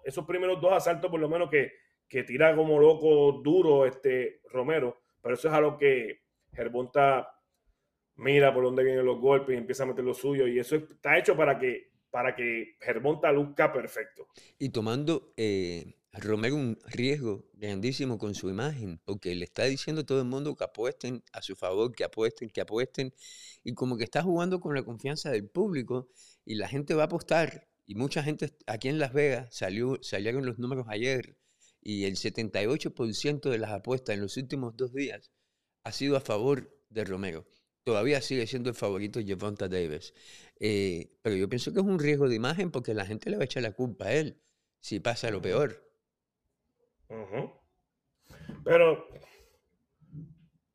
[0.02, 1.72] esos primeros dos asaltos, por lo menos que,
[2.08, 6.22] que tira como loco duro este Romero, pero eso es algo que
[6.54, 7.28] Gervonta
[8.14, 10.46] mira por dónde vienen los golpes y empieza a meter lo suyo.
[10.46, 14.28] Y eso está hecho para que, para que Gervonta luzca perfecto.
[14.58, 20.06] Y tomando eh, Romero un riesgo grandísimo con su imagen, porque le está diciendo a
[20.06, 23.14] todo el mundo que apuesten a su favor, que apuesten, que apuesten,
[23.64, 26.10] y como que está jugando con la confianza del público
[26.44, 27.68] y la gente va a apostar.
[27.86, 31.36] Y mucha gente aquí en Las Vegas salió, salieron los números ayer
[31.80, 35.32] y el 78% de las apuestas en los últimos dos días
[35.84, 37.46] ha sido a favor de Romero.
[37.84, 40.14] Todavía sigue siendo el favorito Javonta Davis.
[40.60, 43.42] Eh, pero yo pienso que es un riesgo de imagen porque la gente le va
[43.42, 44.40] a echar la culpa a él
[44.80, 45.91] si pasa lo peor.
[48.64, 49.06] Pero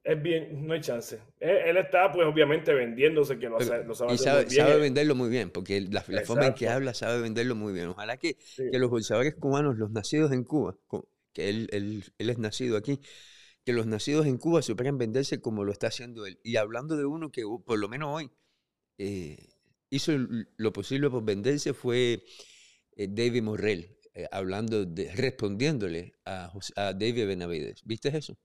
[0.03, 1.19] es bien, no hay chance.
[1.39, 5.49] Él, está, pues, obviamente vendiéndose, que lo, lo sabe, y sabe, sabe, venderlo muy bien,
[5.49, 7.87] porque la, forma en que habla sabe venderlo muy bien.
[7.87, 10.77] Ojalá que, que, los bolsadores cubanos, los nacidos en Cuba,
[11.33, 13.01] que él, él, él, es nacido aquí,
[13.65, 16.39] que los nacidos en Cuba supieran venderse como lo está haciendo él.
[16.41, 18.31] Y hablando de uno que, por lo menos hoy,
[18.97, 19.37] eh,
[19.89, 20.13] hizo
[20.55, 22.23] lo posible por venderse, fue
[22.95, 27.83] eh, David Morrell, eh, hablando de, respondiéndole a, a David Benavides.
[27.85, 28.35] ¿Viste eso?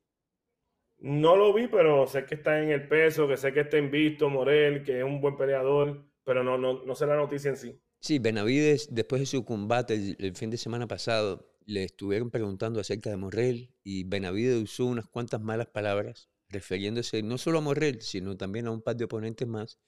[0.99, 4.29] No lo vi, pero sé que está en el peso, que sé que está invisto
[4.29, 7.81] Morel, que es un buen peleador, pero no, no, no sé la noticia en sí.
[8.01, 13.09] Sí, Benavides, después de su combate el, fin de semana pasado, le estuvieron preguntando acerca
[13.09, 18.37] de Morel y Benavides usó unas cuantas malas palabras refiriéndose no solo a Morel, sino
[18.37, 19.79] también a un par de oponentes más.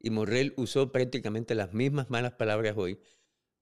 [0.00, 2.98] Y Morel usó prácticamente las mismas malas palabras hoy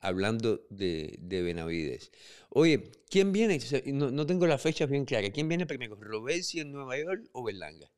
[0.00, 2.12] hablando de, de, Benavides.
[2.50, 3.58] Oye, ¿quién viene?
[3.86, 5.30] No, no, tengo las fechas bien claras.
[5.30, 5.96] ¿Quién viene primero?
[5.96, 7.90] ¿Robesi en Nueva York o Berlanga?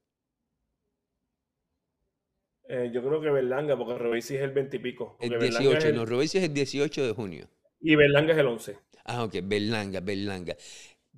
[2.69, 5.17] Eh, yo creo que Berlanga, porque Robesi es el 20 y pico.
[5.21, 7.49] El 18, no, Robesi es el 18 de junio.
[7.81, 8.79] Y Berlanga es el 11.
[9.05, 10.57] Ah, ok, Berlanga, Berlanga.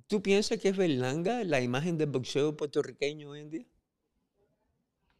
[0.07, 3.65] ¿Tú piensas que es Berlanga la imagen del boxeo puertorriqueño hoy en día?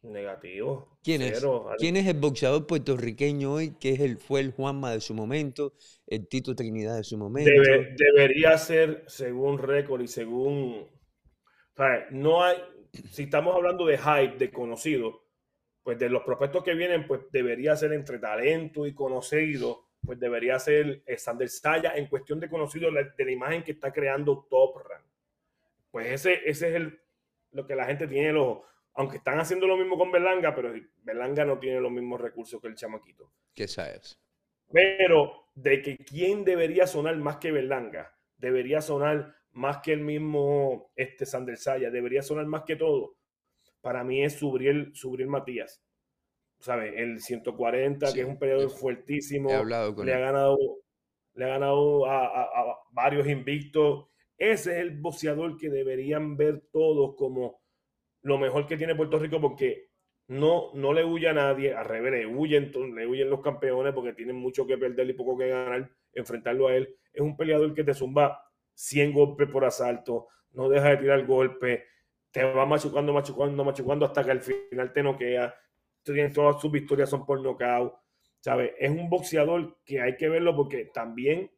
[0.02, 0.98] Negativo.
[1.04, 1.46] ¿Quién es?
[1.78, 5.74] ¿Quién es el boxeador puertorriqueño hoy que es el, fue el Juanma de su momento,
[6.08, 7.50] el Tito Trinidad de su momento?
[7.96, 10.88] debería ser según récord y según...
[12.10, 12.56] no hay...
[13.10, 15.22] Si estamos hablando de hype, de conocido,
[15.82, 20.58] pues de los prospectos que vienen, pues debería ser entre talento y conocido, pues debería
[20.58, 25.02] ser Sander Saya en cuestión de conocido de la imagen que está creando Top Run.
[25.90, 27.00] Pues ese, ese es el,
[27.52, 28.58] lo que la gente tiene los
[28.94, 32.68] aunque están haciendo lo mismo con Berlanga, pero Berlanga no tiene los mismos recursos que
[32.68, 33.32] el chamaquito.
[33.54, 34.20] ¿Qué sabes?
[34.70, 40.90] Pero de que quién debería sonar más que Berlanga, debería sonar más que el mismo
[40.96, 43.16] este Sander Saya, debería sonar más que todo.
[43.80, 45.82] Para mí es Subriel, Subriel Matías.
[46.58, 46.94] ¿Sabes?
[46.96, 49.50] El 140, que es un periodo fuertísimo.
[49.50, 50.56] He hablado con le, Ha ganado,
[51.34, 54.06] le ha ganado a, varios invictos.
[54.38, 57.61] Ese es el boxeador que deberían ver todos como
[58.22, 59.90] lo mejor que tiene Puerto Rico porque
[60.28, 64.12] no, no le huye a nadie, al revés, le huyen, le huyen los campeones porque
[64.12, 66.96] tienen mucho que perder y poco que ganar, enfrentarlo a él.
[67.12, 68.42] Es un peleador que te zumba
[68.74, 71.82] 100 golpes por asalto, no deja de tirar golpes,
[72.30, 75.54] te va machucando, machucando, machucando hasta que al final te noquea.
[76.34, 77.94] Todas sus victorias son por nocaut.
[78.40, 78.72] ¿Sabes?
[78.78, 81.48] Es un boxeador que hay que verlo porque también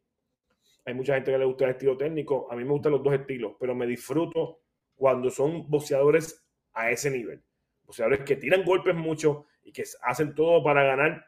[0.85, 2.47] hay mucha gente que le gusta el estilo técnico.
[2.51, 4.59] A mí me gustan los dos estilos, pero me disfruto
[4.93, 6.44] cuando son boxeadores
[6.75, 7.43] a ese nivel.
[7.85, 11.25] boxeadores que tiran golpes mucho y que hacen todo para ganar,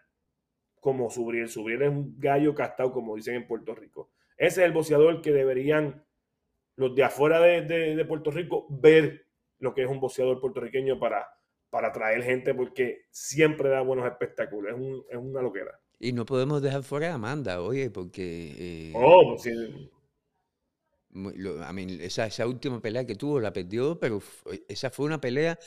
[0.80, 1.50] como Subriel.
[1.50, 4.12] Subriel es un gallo castado, como dicen en Puerto Rico.
[4.38, 6.06] Ese es el boxeador que deberían
[6.76, 9.26] los de afuera de, Puerto Rico ver
[9.58, 11.28] lo que es un boxeador puertorriqueño para,
[11.72, 14.74] para atraer gente, porque siempre da buenos espectáculos.
[14.74, 15.80] Es, un, es una loquera.
[16.00, 18.92] Y no podemos dejar fuera a Amanda, oye, porque...
[18.92, 19.36] Eh, oh,
[22.00, 24.22] esa última pelea que tuvo la perdió, pero
[24.68, 25.58] esa fue una pelea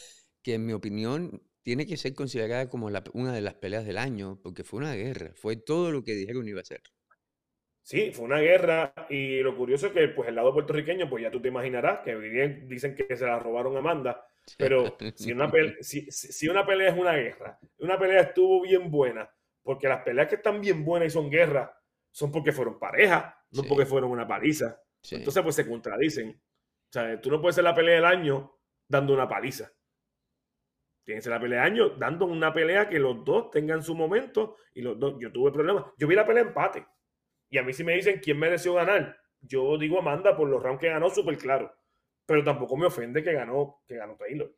[0.43, 4.41] que en mi opinión tiene que ser considerada como una de las peleas del año,
[4.43, 6.83] porque fue una guerra, fue todo lo que dijeron iba a ser.
[7.83, 11.31] Sí, fue una guerra y lo curioso es que pues el lado puertorriqueño, pues ya
[11.31, 12.17] tú te imaginarás que
[12.67, 14.25] dicen que se la robaron a Amanda,
[14.57, 19.29] pero si una, pelea, si, una pelea es una guerra, una pelea estuvo bien buena,
[19.63, 21.71] porque las peleas que están bien buenas y son guerras
[22.11, 24.81] son porque fueron pareja, no porque fueron una paliza.
[25.11, 26.31] Entonces pues se contradicen.
[26.31, 28.59] O sea, tú no puedes ser la pelea del año
[28.89, 29.73] dando una paliza.
[31.05, 34.83] Tienes la pelea del año dando una pelea que los dos tengan su momento y
[34.83, 35.87] los dos, yo tuve problemas.
[35.99, 36.87] Yo vi la pelea empate.
[37.49, 40.81] Y a mí si me dicen quién mereció ganar, yo digo Amanda por los rounds
[40.81, 41.73] que ganó súper claro.
[42.27, 44.55] Pero tampoco me ofende que ganó, que ganó Taylor.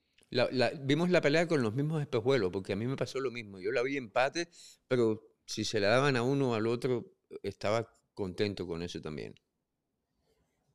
[0.83, 3.61] vimos la pelea con los mismos espejuelos, porque a mí me pasó lo mismo.
[3.61, 4.49] Yo la vi empate,
[4.89, 9.35] pero si se la daban a uno o al otro, estaba contento con eso también.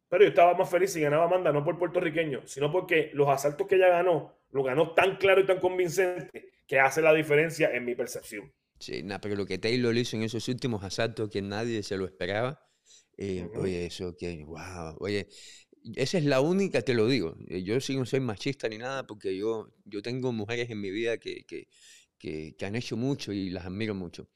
[0.10, 3.68] Pero yo estaba más feliz si ganaba Amanda, no por puertorriqueño, sino porque los asaltos
[3.68, 7.86] que ella ganó, lo ganó tan claro y tan convincente que hace la diferencia en
[7.86, 8.54] mi percepción.
[8.80, 12.06] Sí, nada, pero lo que Taylor hizo en esos últimos asaltos que nadie se lo
[12.06, 12.62] esperaba,
[13.18, 15.28] eh, oye, eso que, wow, oye,
[15.96, 19.08] esa es la única, te lo digo, eh, yo sí no soy machista ni nada,
[19.08, 21.68] porque yo, yo tengo mujeres en mi vida que, que,
[22.20, 24.30] que, que han hecho mucho y las admiro mucho,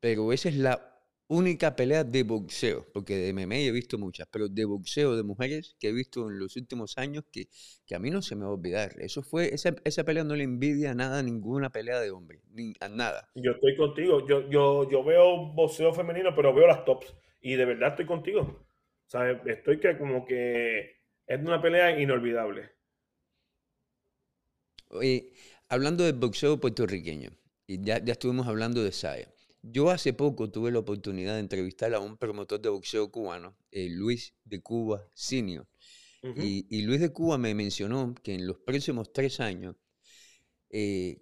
[0.00, 0.97] pero esa es la
[1.28, 5.76] única pelea de boxeo, porque de MMA he visto muchas, pero de boxeo de mujeres
[5.78, 7.48] que he visto en los últimos años que,
[7.86, 8.92] que a mí no se me va a olvidar.
[8.98, 12.74] Eso fue, esa, esa pelea no le envidia nada a ninguna pelea de hombre, ni
[12.80, 13.28] a nada.
[13.34, 17.64] Yo estoy contigo, yo, yo, yo veo boxeo femenino, pero veo las tops y de
[17.64, 18.40] verdad estoy contigo.
[18.40, 22.70] O sea, estoy que como que es una pelea inolvidable.
[24.90, 25.32] Oye,
[25.70, 27.30] hablando del boxeo puertorriqueño,
[27.66, 29.28] y ya, ya estuvimos hablando de Saya.
[29.62, 33.88] Yo hace poco tuve la oportunidad de entrevistar a un promotor de boxeo cubano, eh,
[33.90, 35.66] Luis de Cuba Senior.
[36.22, 39.76] y, Luis de Cuba me mencionó que en los próximos tres años,
[40.70, 41.20] eh,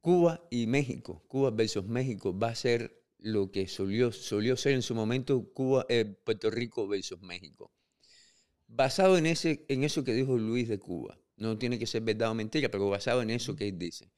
[0.00, 4.82] Cuba y México, Cuba versus México, va a ser lo que solió, solió ser en
[4.82, 7.72] su momento Cuba, eh, Puerto Rico versus México.
[8.66, 12.30] Basado en, ese, en eso que dijo Luis de Cuba, no tiene que ser verdad
[12.30, 14.10] o mentira, pero basado en eso que él dice.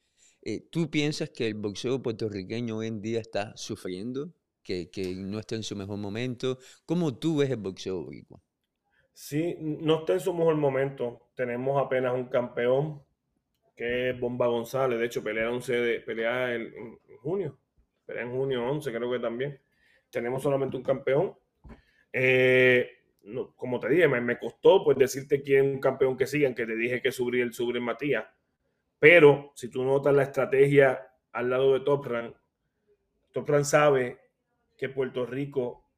[0.45, 4.33] Eh, ¿Tú piensas que el boxeo puertorriqueño hoy en día está sufriendo?
[4.61, 6.57] Que, no está en su mejor momento.
[6.85, 8.41] ¿Cómo tú ves el boxeo boricua?
[9.13, 11.29] Sí, no está en su mejor momento.
[11.33, 13.01] Tenemos apenas un campeón,
[13.75, 14.99] que es Bomba González.
[14.99, 17.57] De hecho, pelea, 11 de, pelea en, junio.
[18.05, 19.61] Pelea en junio 11, creo que también.
[20.09, 21.37] Tenemos solamente un campeón.
[22.11, 22.89] Eh,
[23.55, 26.75] como te dije, me, costó pues decirte quién es un campeón que sigan, que te
[26.75, 28.25] dije que subí el Subri Matías
[29.03, 32.33] pero si tú notas la estrategia al lado de Top Rank,
[33.65, 34.17] sabe
[34.77, 35.89] que Puerto Rico,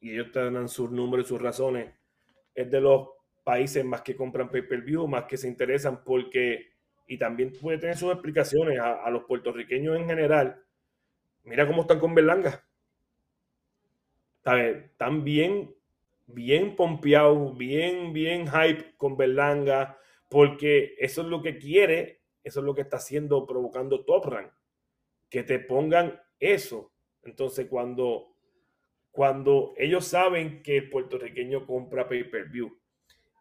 [0.00, 1.94] y ellos te dan sus números y sus razones,
[2.54, 3.08] es de los
[3.42, 6.74] países más que compran pay-per-view, más que se interesan porque,
[7.06, 10.62] y también puede tener sus explicaciones a, los puertorriqueños en general.
[11.44, 12.66] Mira cómo están con Berlanga.
[14.44, 15.74] Están bien,
[16.26, 19.96] bien pompeados, bien, bien hype con Berlanga,
[20.28, 24.52] porque eso es lo que quiere eso es lo que está haciendo, provocando Top Rank.
[25.28, 26.92] Que te pongan eso.
[27.22, 28.36] Entonces, cuando,
[29.10, 32.78] cuando ellos saben que el puertorriqueño compra pay-per-view,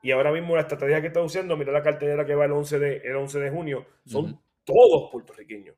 [0.04, 2.80] y ahora mismo la estrategia que está usando, mira la cartelera que va el 11
[2.80, 5.76] de, el 11 de junio, son todos puertorriqueños.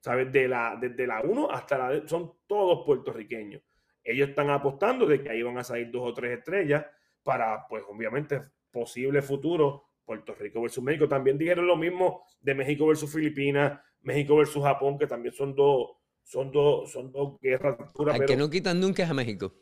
[0.00, 0.32] ¿Sabes?
[0.32, 2.08] De la, desde la 1 hasta la...
[2.08, 3.62] son todos puertorriqueños.
[4.04, 6.84] Ellos están apostando de que ahí van a salir dos o tres estrellas
[7.22, 11.08] para, pues obviamente, posible futuro Puerto Rico versus México.
[11.08, 15.90] También dijeron lo mismo de México versus Filipinas, México versus Japón, que también son dos,
[16.22, 18.20] son dos, son dos guerras puras.
[18.20, 19.54] que no quitan nunca es a México.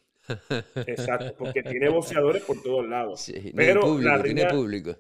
[0.87, 3.33] Exacto, porque tiene boxeadores por todos lados.
[3.55, 4.97] pero la riña, público.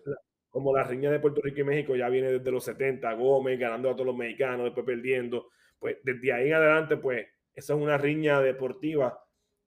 [0.48, 3.90] como la riña de Puerto Rico y México ya viene desde los 70, Gómez ganando
[3.90, 7.98] a todos los mexicanos, después perdiendo, pues desde ahí en adelante, pues esa es una
[7.98, 9.22] riña deportiva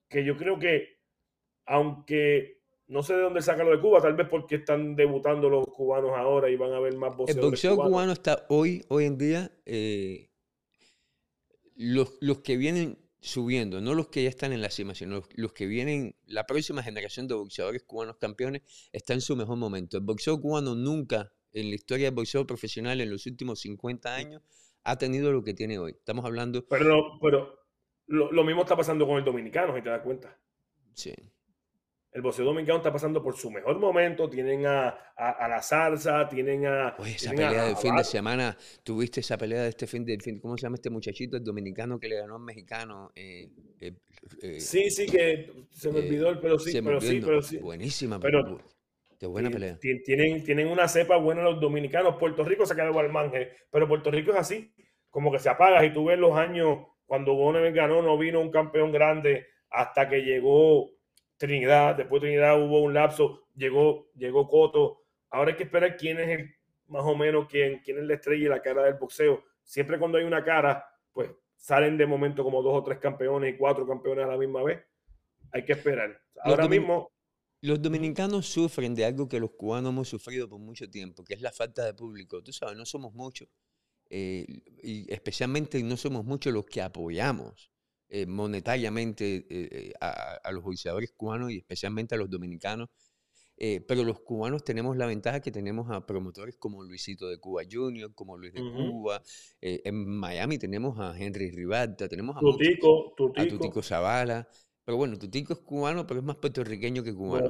[0.10, 1.00] que yo creo que,
[1.66, 5.66] aunque no sé de dónde saca lo de Cuba, tal vez porque están debutando los
[5.68, 9.18] cubanos ahora y van a ver más boxeadores El boxeo cubano está hoy, hoy en
[9.18, 10.30] día, eh,
[11.76, 15.54] los, los, que vienen subiendo, no los que ya están en la cima, sino los,
[15.54, 19.98] que vienen, la próxima generación de boxeadores cubanos campeones está en su mejor momento.
[19.98, 24.42] El boxeo cubano nunca en la historia del boxeo profesional en los últimos 50 años
[24.84, 25.92] ha tenido lo que tiene hoy.
[25.92, 26.66] Estamos hablando...
[26.68, 27.60] Pero, pero
[28.08, 30.38] lo, lo mismo está pasando con el dominicano, si te das cuenta.
[30.94, 31.14] Sí.
[32.14, 34.30] El boxeo dominicano está pasando por su mejor momento.
[34.30, 36.96] Tienen a, a, la salsa, tienen a.
[37.00, 38.56] Oye, esa pelea del fin de semana.
[38.84, 40.20] Tuviste esa pelea de este fin de.
[40.20, 43.12] Fin, ¿Cómo se llama este muchachito, el dominicano que le ganó al mexicano?
[43.16, 43.50] Eh,
[43.82, 43.94] eh,
[44.44, 47.58] eh, sí, sí, que se me olvidó, pero sí, pero sí, pero sí.
[47.58, 48.62] Buenísima, pero.
[49.20, 49.80] Qué buena pelea.
[49.80, 52.18] Tienen, tienen una cepa buena los dominicanos.
[52.18, 54.72] Puerto Rico se quedó al manje, pero Puerto Rico es así,
[55.10, 55.84] como que se apaga.
[55.84, 60.22] Y tú ves los años cuando Gómez ganó, no vino un campeón grande hasta que
[60.22, 60.92] llegó
[61.48, 65.04] Trinidad, después de Trinidad hubo un lapso, llegó, llegó Coto.
[65.30, 66.56] Ahora hay que esperar quién es el,
[66.88, 69.44] más o menos quién, quién es la estrella y la cara del boxeo.
[69.62, 73.58] Siempre cuando hay una cara, pues salen de momento como dos o tres campeones y
[73.58, 74.86] cuatro campeones a la misma vez.
[75.52, 76.18] Hay que esperar.
[76.42, 77.12] Ahora mismo.
[77.62, 81.42] Los dominicanos sufren de algo que los cubanos hemos sufrido por mucho tiempo, que es
[81.42, 82.42] la falta de público.
[82.42, 83.48] Tú sabes, no somos muchos.
[84.10, 84.46] Eh,
[84.82, 87.73] y especialmente no somos muchos los que apoyamos
[88.16, 92.90] eh, monetariamente eh, eh, a, los boxeadores cubanos y especialmente a los dominicanos.
[93.58, 98.14] pero los cubanos tenemos la ventaja que tenemos a promotores como Luisito de Cuba Jr.,
[98.14, 99.20] como Luis de Cuba.
[99.62, 104.48] en Miami tenemos a Henry Rivalta, tenemos a, Tutico, a Tutico Zavala.
[104.86, 107.50] Pero bueno, Tutico es cubano, pero es más puertorriqueño que cubano.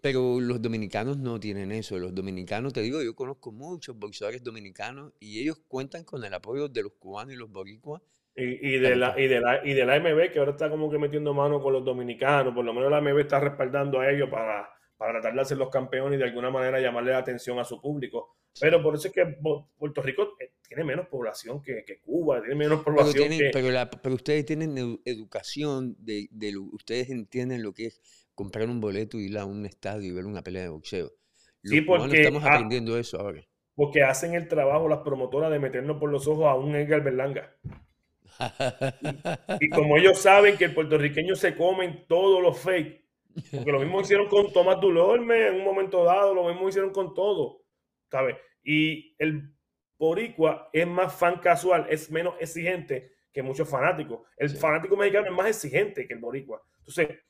[0.00, 1.98] pero los dominicanos no tienen eso.
[1.98, 6.68] Los dominicanos, te digo, yo conozco muchos boxeadores dominicanos y ellos cuentan con el apoyo
[6.68, 8.00] de los cubanos y los boricuas
[8.42, 10.98] y, de la, y, de la, y de la MB, que ahora está como que
[10.98, 14.68] metiendo mano con los dominicanos, por lo menos la MB está respaldando a ellos para,
[14.96, 17.80] para tratar de hacer los campeones y de alguna manera llamarle la atención a su
[17.80, 18.36] público.
[18.60, 19.24] Pero por eso es que
[19.78, 23.98] Puerto Rico eh, tiene menos población que, que Cuba, tiene menos población pero que...
[24.02, 28.00] Pero, ustedes tienen educación, de, de ustedes entienden lo que es
[28.34, 31.12] comprar un boleto, y ir a un estadio y ver una pelea de boxeo.
[31.62, 33.46] sí, porque estamos aprendiendo eso ahora.
[33.74, 37.56] Porque hacen el trabajo las promotoras de meternos por los ojos a un Edgar Berlanga.
[39.60, 43.04] Y, como ellos saben que el puertorriqueño se comen todos los fake,
[43.52, 47.14] porque lo mismo hicieron con Tomás Dulorme en un momento dado, lo mismo hicieron con
[47.14, 47.62] todo,
[48.10, 48.36] ¿sabes?
[48.62, 49.54] Y el
[49.98, 54.20] boricua es más fan casual, es menos exigente que muchos fanáticos.
[54.36, 56.62] El fanático mexicano es más exigente que el boricua.
[56.78, 57.20] Entonces,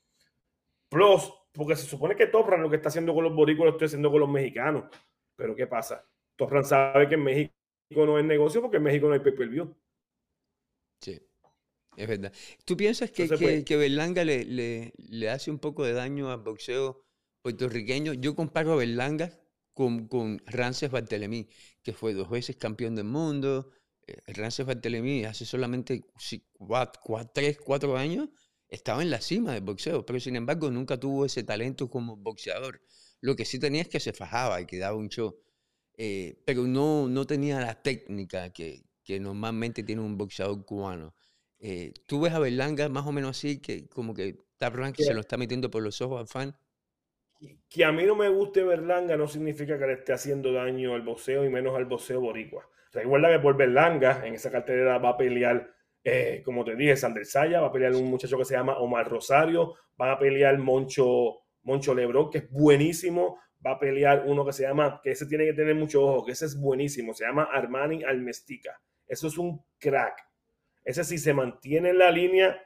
[0.88, 3.86] plus, porque se supone que Topran lo que está haciendo con los boricuas lo está
[3.86, 4.84] haciendo con los mexicanos.
[5.36, 6.06] Pero ¿qué pasa?
[6.36, 7.52] Topran sabe que en México
[7.94, 9.74] no es negocio porque en México no hay pay-per-view.
[11.97, 12.32] Es verdad.
[12.64, 16.41] ¿Tú piensas que, que, que, Berlanga le, le, le, hace un poco de daño al
[16.41, 17.05] boxeo
[17.43, 18.14] puertorriqueño?
[18.14, 19.38] Yo comparo a Berlanga
[19.74, 21.49] con, con Rances Bartelemí,
[21.82, 23.70] que fue dos veces campeón del mundo.
[24.07, 26.05] Eh, Rances Bartelemí hace solamente
[26.53, 28.28] cuatro, cuatro, tres, cuatro años
[28.70, 32.80] estaba en la cima del boxeo, pero sin embargo nunca tuvo ese talento como boxeador.
[33.20, 35.36] Lo que sí tenía es que se fajaba y que daba un show,
[35.99, 41.14] eh, pero no, no tenía la técnica que, que normalmente tiene un boxeador cubano.
[41.61, 45.12] Eh, ¿Tú ves a Berlanga más o menos así, que como que Tap Rank se
[45.12, 46.56] lo está metiendo por los ojos al fan?
[47.68, 51.02] Que a mí no me guste Berlanga no significa que le esté haciendo daño al
[51.02, 52.66] boxeo y menos al boxeo boricua.
[52.92, 55.70] Recuerda que por Berlanga en esa cartelera va a pelear,
[56.02, 59.08] eh, como te dije, Sander Saya, va a pelear un muchacho que se llama Omar
[59.08, 64.52] Rosario, va a pelear Moncho, Moncho Lebrón, que es buenísimo, va a pelear uno que
[64.52, 67.44] se llama, que ese tiene que tener mucho ojo, que ese es buenísimo, se llama
[67.44, 68.80] Armani Almestica.
[69.06, 70.30] Eso es un crack.
[70.91, 72.61] Ese si se mantiene en la línea,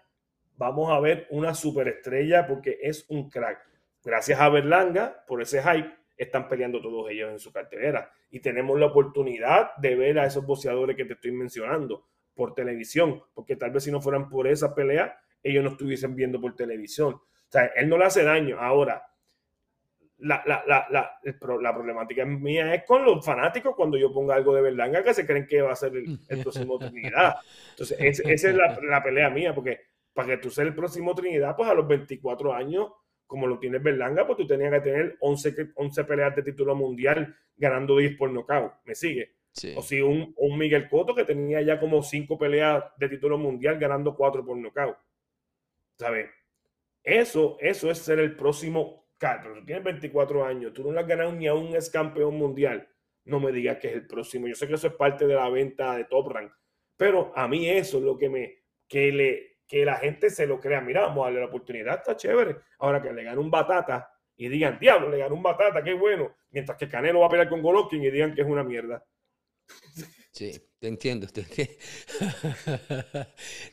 [0.57, 3.61] vamos a ver una superestrella porque es un crack.
[4.03, 8.11] Gracias a Berlanga, por ese hype, están peleando todos ellos en su cartelera.
[8.31, 13.23] Y tenemos la oportunidad de ver a esos boxeadores que te estoy mencionando por televisión,
[13.35, 17.17] porque tal vez si no fueran por esa pelea, ellos no estuviesen viendo por televisión.
[17.17, 18.59] O sea, él no le hace daño.
[18.59, 19.05] Ahora,
[20.19, 20.89] la, la, la,
[21.61, 25.27] la, problemática mía es con los fanáticos cuando yo ponga algo de Berlanga que se
[25.27, 27.37] creen que va a ser el, próximo Trinidad.
[27.71, 29.81] Entonces, esa es la, pelea mía, porque
[30.13, 32.93] para que tú seas el próximo Trinidad, pues a los 24 años,
[33.27, 37.37] como lo tienes Berlanga, pues tú tenías que tener 11, 11 peleas de título mundial
[37.57, 38.73] ganando 10 por nocaut.
[38.85, 39.35] ¿Me sigue?
[39.77, 43.79] O si un, un Miguel Cotto que tenía ya como 5 peleas de título mundial
[43.79, 44.97] ganando 4 por nocaut.
[45.99, 46.31] ¿Sabes?
[47.03, 49.04] Eso, eso es ser el próximo
[49.43, 52.37] pero tú tienes 24 años, tú no le has ganado ni a un ex campeón
[52.37, 52.89] mundial.
[53.25, 54.47] No me digas que es el próximo.
[54.47, 56.53] Yo sé que eso es parte de la venta de Top Rank,
[56.97, 60.61] pero a mí eso es lo que me, que le, que la gente se lo
[60.61, 60.81] crea.
[60.81, 62.57] Mira, vamos a darle la oportunidad, está chévere.
[62.79, 66.37] Ahora que le gane un batata y digan, diablo, le ganó un batata, qué bueno.
[66.51, 69.05] Mientras que Canelo va a pelear con Golovkin y digan que es una mierda.
[70.31, 71.29] Sí, te entiendo.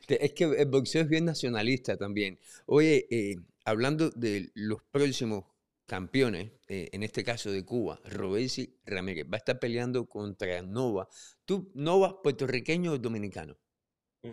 [0.08, 2.39] es que el boxeo es bien nacionalista también.
[2.68, 3.36] Oye, eh,
[3.66, 5.45] hablando de los próximos
[5.86, 11.07] campeones, eh, en este caso de Cuba, Robesi Ramírez, va a estar peleando contra Nova.
[11.45, 13.57] ¿Tú, Nova, puertorriqueño o dominicano?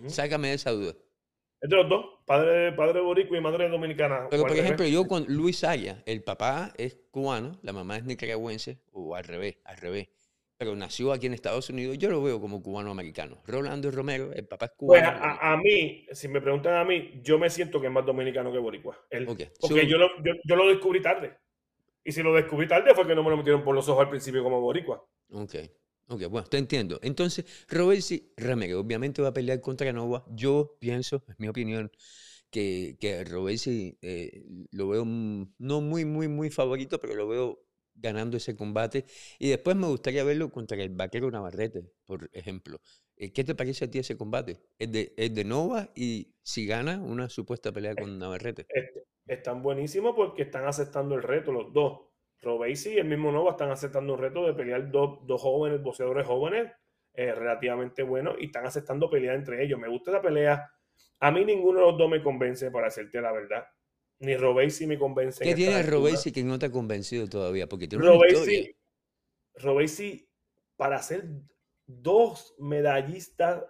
[0.06, 0.94] Sácame de esa duda.
[1.60, 4.28] Entre los dos, padre, padre boricua y madre dominicana.
[4.30, 8.78] Pero, por ejemplo, yo con Luis Aya, el papá es cubano, la mamá es nicaragüense,
[8.92, 10.08] o al revés, al revés.
[10.58, 13.40] Pero nació aquí en Estados Unidos, yo lo veo como cubano-americano.
[13.46, 15.08] Rolando Romero, el papá es cubano.
[15.08, 18.50] Pues a, mí, si me preguntan a mí, yo me siento que es más dominicano
[18.50, 18.98] que boricua.
[19.60, 20.08] Porque yo, lo,
[20.44, 21.38] yo, lo descubrí tarde.
[22.02, 24.10] Y si lo descubrí tarde fue que no me lo metieron por los ojos al
[24.10, 25.06] principio como boricua.
[25.30, 25.54] Ok.
[26.08, 26.98] Ok, bueno, te entiendo.
[27.02, 30.24] Entonces, Robesi Ramírez obviamente va a pelear contra Nova.
[30.30, 31.92] Yo pienso, es mi opinión,
[32.50, 34.42] que, que Robesi eh,
[34.72, 37.67] lo veo no muy, muy, muy favorito, pero lo veo
[38.00, 39.04] ganando ese combate.
[39.38, 42.80] Y después me gustaría verlo contra el vaquero Navarrete, por ejemplo.
[43.16, 44.60] Eh, ¿Qué te parece a ti ese combate?
[44.78, 48.66] Es de, es de Nova y si gana una supuesta pelea con Navarrete.
[49.26, 52.08] Están buenísimos porque están aceptando el reto los dos.
[52.40, 56.26] Robesi y el mismo Nova están aceptando un reto de pelear dos, dos jóvenes, boxeadores
[56.26, 56.72] jóvenes,
[57.14, 59.78] eh, relativamente buenos, y están aceptando pelear entre ellos.
[59.78, 60.70] Me gusta la pelea.
[61.18, 63.66] A mí ninguno de los dos me convence, para hacerte la verdad.
[64.20, 65.44] Ni Robesi me convence.
[65.44, 67.68] ¿Qué tiene Robesi que no te ha convencido todavía?
[67.68, 68.04] Porque tiene
[69.54, 70.28] Robesi,
[70.76, 71.28] para ser
[71.86, 73.64] dos medallistas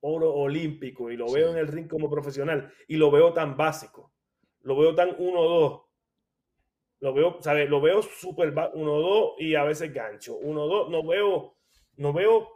[0.00, 4.12] oro olímpico, y lo veo en el ring como profesional, y lo veo tan básico,
[4.60, 5.84] lo veo tan 1-2
[7.04, 7.68] lo veo, ¿sabes?
[7.68, 10.38] Lo veo súper 1-2 y a veces gancho.
[10.40, 11.54] 1-2, no veo,
[11.98, 12.48] no veo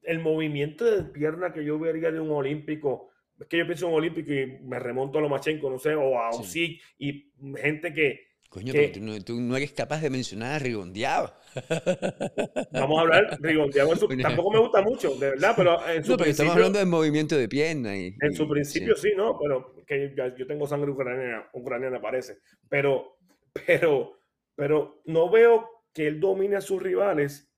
[0.00, 3.10] el movimiento de pierna que yo vería de un olímpico.
[3.40, 6.18] Es que yo pienso en un olímpico y me remonto a Lomachenko, no sé, o
[6.18, 11.34] a Osik y gente que, Coño, pero tú no, eres capaz de mencionar a Rigondeado.
[12.72, 16.30] Vamos a hablar, Rigondeado tampoco me gusta mucho, de verdad, pero en su No, pero
[16.30, 17.96] estamos hablando del movimiento de pierna.
[17.96, 19.10] Y, en su principio sí.
[19.16, 19.36] ¿no?
[19.40, 22.38] Pero que yo tengo sangre ucraniana, ucraniana parece.
[22.68, 23.18] Pero,
[23.66, 24.20] pero,
[24.54, 27.50] pero no veo que él domine a sus rivales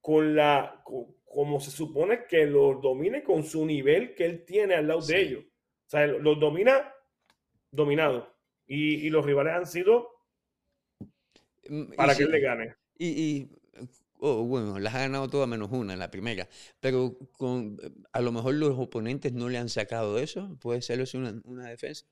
[0.00, 0.82] con la,
[1.26, 5.20] como se supone que los domine con su nivel que él tiene al lado de
[5.20, 5.44] ellos.
[5.44, 6.92] O sea, los domina
[7.70, 8.34] dominado
[8.66, 10.08] y, los rivales han sido
[11.68, 12.74] mm, para que él le gane.
[12.98, 13.50] Y,
[14.18, 16.48] oh, bueno, las ha ganado todas menos una, en la primera.
[16.80, 17.78] Pero con,
[18.12, 20.56] a lo mejor los oponentes no le han sacado eso.
[20.60, 22.06] ¿Puede ser eso una, una defensa?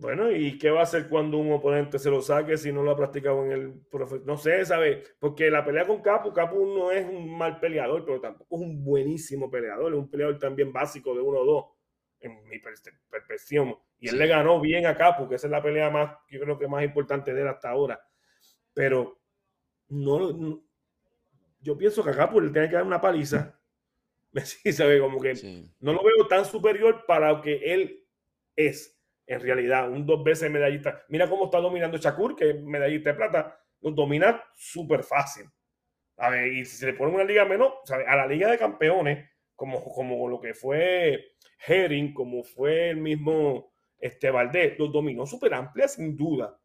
[0.00, 2.92] Bueno, ¿y qué va a hacer cuando un oponente se lo saque si no lo
[2.92, 3.82] ha practicado en el
[4.24, 5.14] No sé, ¿sabes?
[5.18, 8.82] Porque la pelea con Capu, Capu no es un mal peleador, pero tampoco es un
[8.82, 11.70] buenísimo peleador, es un peleador también básico de 1-2
[12.20, 12.58] en mi
[13.10, 13.76] percepción.
[13.98, 16.58] Y él le ganó bien a Capu, que esa es la pelea más, yo creo
[16.58, 18.00] que más importante de él hasta ahora.
[18.72, 19.20] Pero
[19.88, 20.62] no,
[21.60, 23.56] yo pienso que a Capu le tiene que dar una paliza.
[24.44, 25.34] Sí, sabe, como que
[25.80, 28.06] no lo veo tan superior para lo que él
[28.54, 28.99] es
[29.30, 31.04] en realidad, un dos veces medallista.
[31.08, 35.44] Mira cómo está dominando Shakur, que es medallista de plata, lo domina súper fácil.
[36.16, 39.30] A ver, y si se le pone una liga menos, a la liga de campeones,
[39.54, 45.54] como, como lo que fue Herring, como fue el mismo este, Valdés, los dominó súper
[45.54, 46.60] amplia sin duda.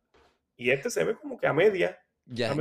[0.57, 1.99] Y este se ve como que a media.
[2.25, 2.55] Ya,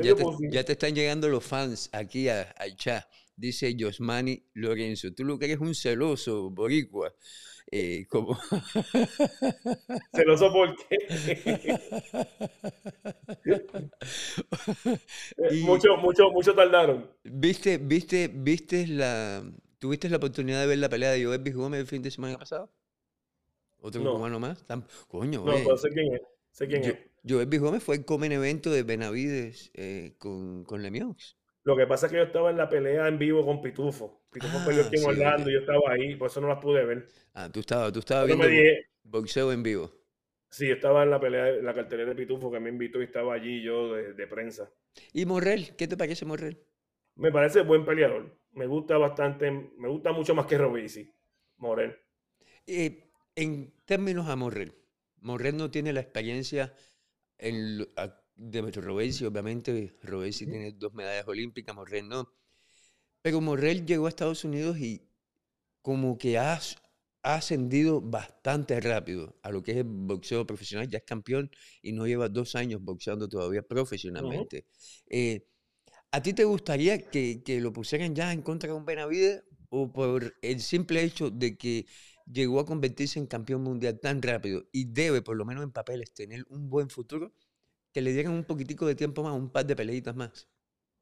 [0.51, 3.07] ya, te, están llegando los fans aquí al chat.
[3.35, 7.15] Dice Josmani Lorenzo, tú lo que eres un celoso, boricua.
[7.71, 8.39] Eh, como...
[10.15, 10.99] ¿Celoso por qué?
[15.63, 17.11] mucho, mucho, mucho tardaron.
[17.25, 19.43] ¿Viste, viste, viste la,
[19.85, 22.73] ¿Tuviste la oportunidad de ver la pelea de Joel Gómez el fin de semana pasado?
[23.81, 24.15] ¿Otro no.
[24.15, 24.65] cubano más?
[25.09, 26.23] Coño, No, pero sé quién es.
[26.53, 26.97] Sé quién es.
[27.29, 31.37] Joel Gómez fue el comen evento de Benavides eh, con, con Lemiox.
[31.65, 34.23] Lo que pasa es que yo estaba en la pelea en vivo con Pitufo.
[34.31, 36.85] Pitufo ah, peleó aquí en Orlando y yo estaba ahí, por eso no las pude
[36.85, 37.09] ver.
[37.33, 38.47] Ah, tú estabas, tú estabas viendo
[39.03, 39.91] boxeo en vivo.
[40.51, 43.05] Sí, yo estaba en la pelea, en la cartelera de Pitufo que me invitó y
[43.05, 44.71] estaba allí yo de, de prensa.
[45.13, 45.75] ¿Y Morrel?
[45.77, 46.59] ¿Qué te parece Morrel?
[47.17, 51.13] Me parece buen peleador me gusta bastante, me gusta mucho más que Robisi,
[51.59, 51.97] Morel.
[52.67, 54.75] Eh, en términos a Morel,
[55.21, 56.75] Morel no tiene la experiencia
[57.39, 57.87] en,
[58.37, 62.29] de Robesi, obviamente Robesi tiene dos medallas olímpicas, Morel no.
[63.23, 65.03] Pero Morel llegó a Estados Unidos y
[65.83, 66.61] como que ha,
[67.23, 71.51] ha, ascendido bastante rápido a lo que es el boxeo profesional, ya es campeón
[71.83, 74.67] y no lleva dos años boxeando todavía profesionalmente.
[76.15, 80.33] ¿A ti te gustaría que, lo pusieran ya en contra de un Benavides o por
[80.43, 81.87] el simple hecho de que
[82.25, 86.15] llegó a convertirse en campeón mundial tan rápido y debe, por lo menos en papeles,
[86.15, 87.35] tener un buen futuro,
[87.95, 90.51] que le dieran un poquitico de tiempo más, un par de peleitas más?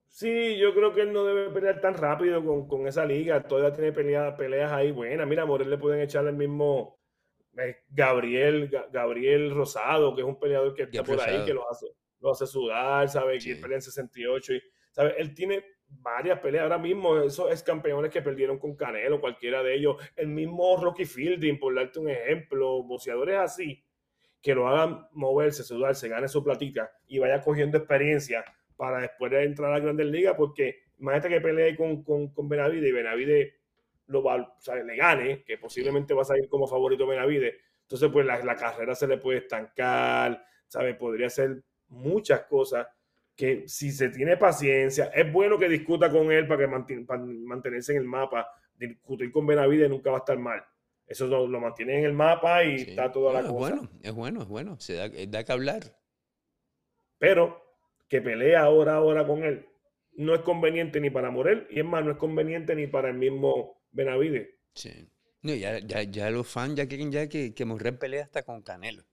[0.07, 3.43] Sí, yo creo que él no debe pelear tan rápido con, esa liga.
[3.43, 5.27] Todavía tiene peleas, peleas ahí buenas.
[5.27, 7.01] Mira, a Morel le pueden echar el mismo,
[7.89, 11.87] Gabriel, Gabriel Rosado, que es un peleador que está por ahí, que lo hace,
[12.21, 13.39] lo hace sudar, ¿sabe?
[13.39, 15.15] Que pelea en 68 y, ¿sabe?
[15.17, 19.97] Él tiene varias peleas ahora mismo, esos campeones que perdieron con Canelo, cualquiera de ellos,
[20.15, 23.83] el mismo Rocky Fielding, por darte un ejemplo, boxeadores así,
[24.43, 28.45] que lo hagan moverse, sudar, se gane su platica y vaya cogiendo experiencia
[28.77, 32.89] para después de entrar a la Grandes Ligas, porque imagínate que pelee con, con, Benavide
[32.89, 33.55] y Benavide
[34.09, 38.27] lo va, o le gane, que posiblemente va a salir como favorito Benavide, entonces pues
[38.27, 40.97] la, la carrera se le puede estancar, ¿sabes?
[40.97, 42.89] Podría ser muchas cosas
[43.37, 47.99] que si se tiene paciencia, es bueno que discuta con él para, que mantenerse en
[47.99, 48.49] el mapa.
[48.75, 50.63] Discutir con Benavide nunca va a estar mal.
[51.13, 53.59] Eso lo, mantiene en el mapa y está toda la es cosa.
[53.59, 54.81] Bueno, es bueno, es bueno.
[54.81, 55.83] Se da, da que hablar.
[57.19, 57.63] Pero
[58.09, 59.67] que pelea ahora, ahora con él,
[60.15, 63.15] no es conveniente ni para Morel y es más, no es conveniente ni para el
[63.19, 64.59] mismo Benavide.
[64.75, 65.07] Sí.
[65.43, 68.63] No, ya, ya, ya los fans ya quieren ya que, que Morel pelea hasta con
[68.63, 69.05] Canelo.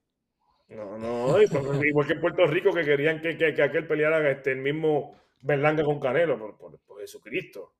[0.69, 4.53] No, no, igual que en Puerto Rico que querían que, que, que aquel peleara este,
[4.53, 7.73] el mismo Berlanga con Canelo, por, por, Jesucristo.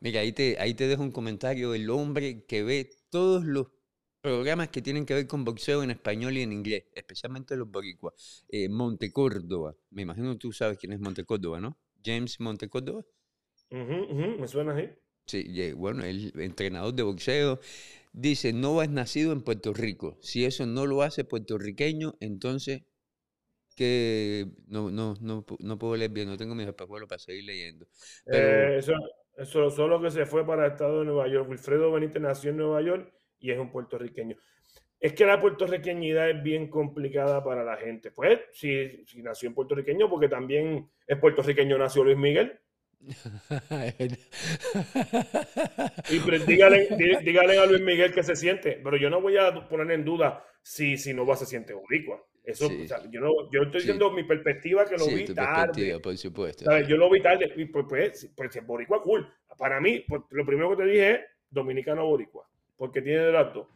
[0.00, 1.72] Mira, ahí te, ahí te dejo un comentario.
[1.72, 3.66] El hombre que ve todos los
[4.22, 8.46] programas que tienen que ver con boxeo en español y en inglés, especialmente los boricuas.
[8.48, 11.78] Eh, Monte Córdoba, me imagino tú sabes quién es Monte Córdoba, ¿no?
[12.02, 13.04] James Monte Córdoba.
[13.70, 14.88] me suena así.
[15.26, 17.60] Sí, bueno, el entrenador de boxeo
[18.12, 20.18] dice, no es nacido en Puerto Rico.
[20.22, 22.82] Si eso no lo hace puertorriqueño, entonces
[23.76, 27.86] que no, no, no, no puedo leer bien, no tengo mis espejuelos para seguir leyendo.
[28.26, 28.94] Eh, eso,
[29.36, 31.48] eso solo que se fue para el estado de Nueva York.
[31.48, 34.36] Wilfredo Benítez nació en Nueva York y es un puertorriqueño.
[35.00, 38.12] Es que la puertorriqueñidad es bien complicada para la gente.
[38.12, 42.60] Pues, si, si nació en puertorriqueño, porque también es puertorriqueño, nació Luis Miguel.
[46.08, 46.88] y pues, dígale,
[47.24, 50.44] dígale, a Luis Miguel que se siente, pero yo no voy a poner en duda
[50.62, 52.24] si, si no va se siente boricua.
[52.44, 52.68] Eso,
[53.10, 56.00] yo, no, yo estoy diciendo mi perspectiva que lo vi tarde.
[56.00, 56.64] Por supuesto.
[56.80, 57.52] Yo lo vi tarde.
[57.56, 59.32] Y pues, pues, pues, boricua cool.
[59.56, 61.20] Para mí, pues, lo primero que te dije es
[61.50, 63.68] dominicano boricua, porque tiene de las dos.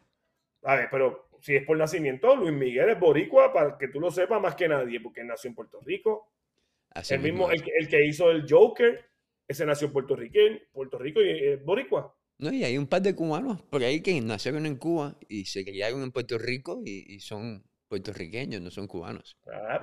[0.63, 4.11] A ver, pero si es por nacimiento, Luis Miguel es boricua, para que tú lo
[4.11, 6.33] sepas más que nadie, porque nació en Puerto Rico.
[7.09, 9.05] el mismo, el, el, que hizo el Joker,
[9.47, 10.39] ese nació en Puerto Rico,
[10.73, 12.17] Puerto Rico y es boricua.
[12.39, 15.65] No, y hay un par de cubanos por ahí que nacieron en Cuba y se
[15.65, 17.65] criaron en Puerto Rico y, son
[17.97, 19.39] puertorriqueños, no son cubanos.
[19.47, 19.81] Ah,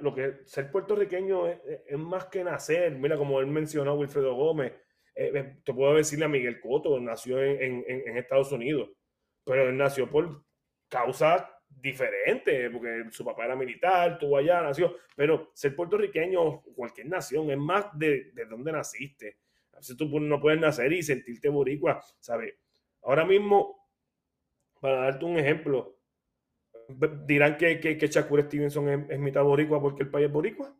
[0.00, 2.92] lo que ser puertorriqueño es, más que nacer.
[2.92, 4.72] Mira, como él mencionó, Wilfredo Gómez,
[5.14, 8.90] eh, eh, te puedo decirle a Miguel Coto, nació en, en, Estados Unidos,
[9.44, 10.44] pero él nació por
[10.88, 17.50] causa diferente, porque su papá era militar, estuvo allá, nació, pero ser puertorriqueño, cualquier nación,
[17.50, 19.38] es más de, de dónde naciste.
[19.72, 22.54] A veces tú no puedes nacer y sentirte boricua, ¿sabes?
[23.02, 23.88] Ahora mismo,
[24.80, 25.95] para darte un ejemplo,
[27.26, 30.74] dirán que, que, que Shakur Stevenson es, mitad boricua porque el país es boricua.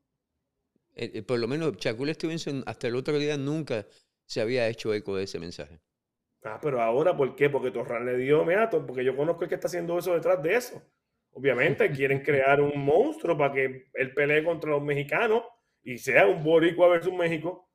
[0.95, 3.87] Eh, eh, por lo menos Shakur Stevenson hasta el otro día nunca
[4.25, 5.81] se había hecho eco de ese mensaje.
[6.43, 7.51] Ah, pero ahora, ¿por qué?
[7.51, 10.55] Porque Torran le dio meato, porque yo conozco el que está haciendo eso detrás de
[10.55, 10.83] eso.
[11.33, 15.43] Obviamente quieren crear un monstruo para que él pelee contra los mexicanos
[15.83, 17.69] y sea un boricua versus México.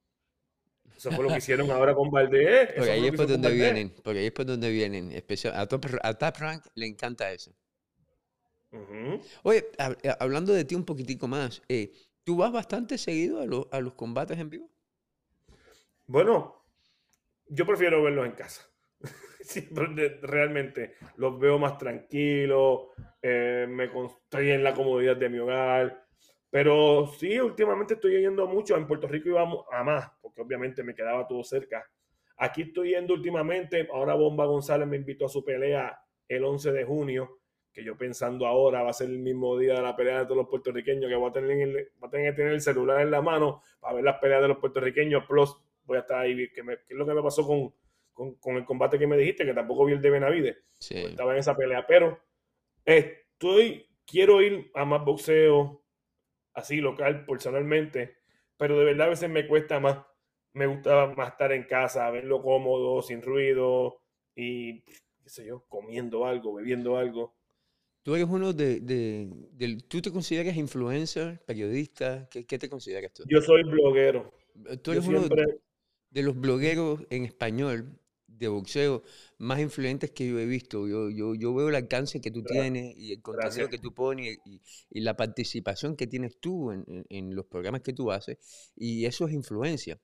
[0.96, 2.74] Eso fue lo que hicieron ahora con Valdés.
[2.76, 5.12] Porque ahí es por donde vienen, porque ahí es por donde vienen.
[5.12, 5.86] Especial, a, Top,
[6.38, 7.52] Rank le encanta eso.
[9.44, 9.70] Oye,
[10.20, 11.92] hablando de ti un poquitico más, eh,
[12.24, 14.70] ¿tú vas bastante seguido a, a los combates en vivo?
[16.08, 16.64] Bueno,
[17.48, 18.64] yo prefiero verlos en casa.
[20.22, 22.90] realmente los veo más tranquilos,
[23.22, 26.06] eh, me estoy en la comodidad de mi hogar.
[26.50, 28.78] Pero sí, últimamente estoy yendo mucho.
[28.78, 31.86] En Puerto Rico iba a más, porque obviamente me quedaba todo cerca.
[32.38, 33.88] Aquí estoy yendo últimamente.
[33.94, 37.41] Ahora Bomba González me invitó a su pelea el 11 de junio,
[37.74, 40.38] que yo pensando ahora va a ser el mismo día de la pelea de todos
[40.38, 43.62] los puertorriqueños, que voy a tener, a tener que tener el celular en la mano
[43.80, 47.06] para ver las peleas de los puertorriqueños, plus voy a estar ahí, que, es lo
[47.06, 47.74] que me pasó con,
[48.40, 50.58] con, el combate que me dijiste, que tampoco vi el de Benavides.
[50.90, 52.20] Estaba en esa pelea, pero
[52.86, 55.84] estoy, quiero ir a más boxeo,
[56.54, 58.18] así local, personalmente,
[58.58, 60.00] pero de verdad a veces me cuesta más,
[60.54, 64.02] me gusta más estar en casa, verlo cómodo, sin ruido
[64.36, 67.36] y, qué sé yo, comiendo algo, bebiendo algo.
[68.04, 72.28] Tú eres uno de, de, ¿Tú te consideras influencer, periodista?
[72.32, 73.24] ¿Qué, qué te consideras tú?
[73.30, 74.34] Yo soy bloguero.
[74.82, 75.28] Tú eres uno
[76.10, 79.04] de los blogueros en español de boxeo
[79.38, 80.88] más influyentes que yo he visto.
[80.88, 84.40] Yo, yo, yo veo el alcance que tú tienes y el contenido que tú pones
[84.46, 88.38] y, y, la participación que tienes tú en, en, los programas que tú haces
[88.76, 90.00] y eso es influencia.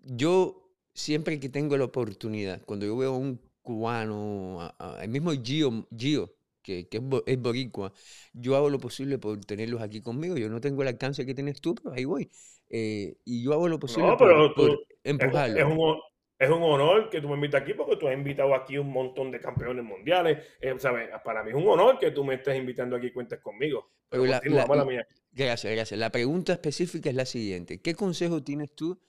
[0.00, 5.86] Yo siempre que tengo la oportunidad, cuando yo veo a un cubano, el mismo Gio,
[5.94, 6.34] Gio
[6.64, 7.92] que, que es, bo- es boricua,
[8.34, 10.36] yo hago lo posible por tenerlos aquí conmigo.
[10.38, 12.30] Yo no tengo el alcance que tienes tú, pero ahí voy.
[12.70, 14.86] Eh, y yo hago lo posible No, por, por tú,
[15.18, 15.54] es, empujarlo.
[15.54, 15.98] es un,
[16.38, 19.30] es un honor que tú me invites aquí porque tú has invitado aquí un montón
[19.30, 20.38] de campeones mundiales.
[20.60, 21.10] eh, ¿sabes?
[21.24, 23.90] Para mí es un honor que tú me estés invitando aquí y cuentes conmigo.
[24.08, 25.06] Pero la, la- mala mía.
[25.32, 25.98] gracias, gracias.
[26.00, 27.80] La pregunta específica es la siguiente.
[27.82, 29.00] ¿Qué consejo tienes tú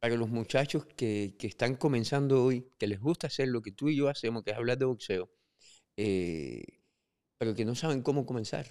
[0.00, 3.88] para los muchachos que, que están comenzando hoy, que les gusta hacer lo que tú
[3.90, 5.30] y yo hacemos, que es hablar de boxeo,
[5.96, 6.64] eh,
[7.52, 8.66] que no saben cómo comenzar?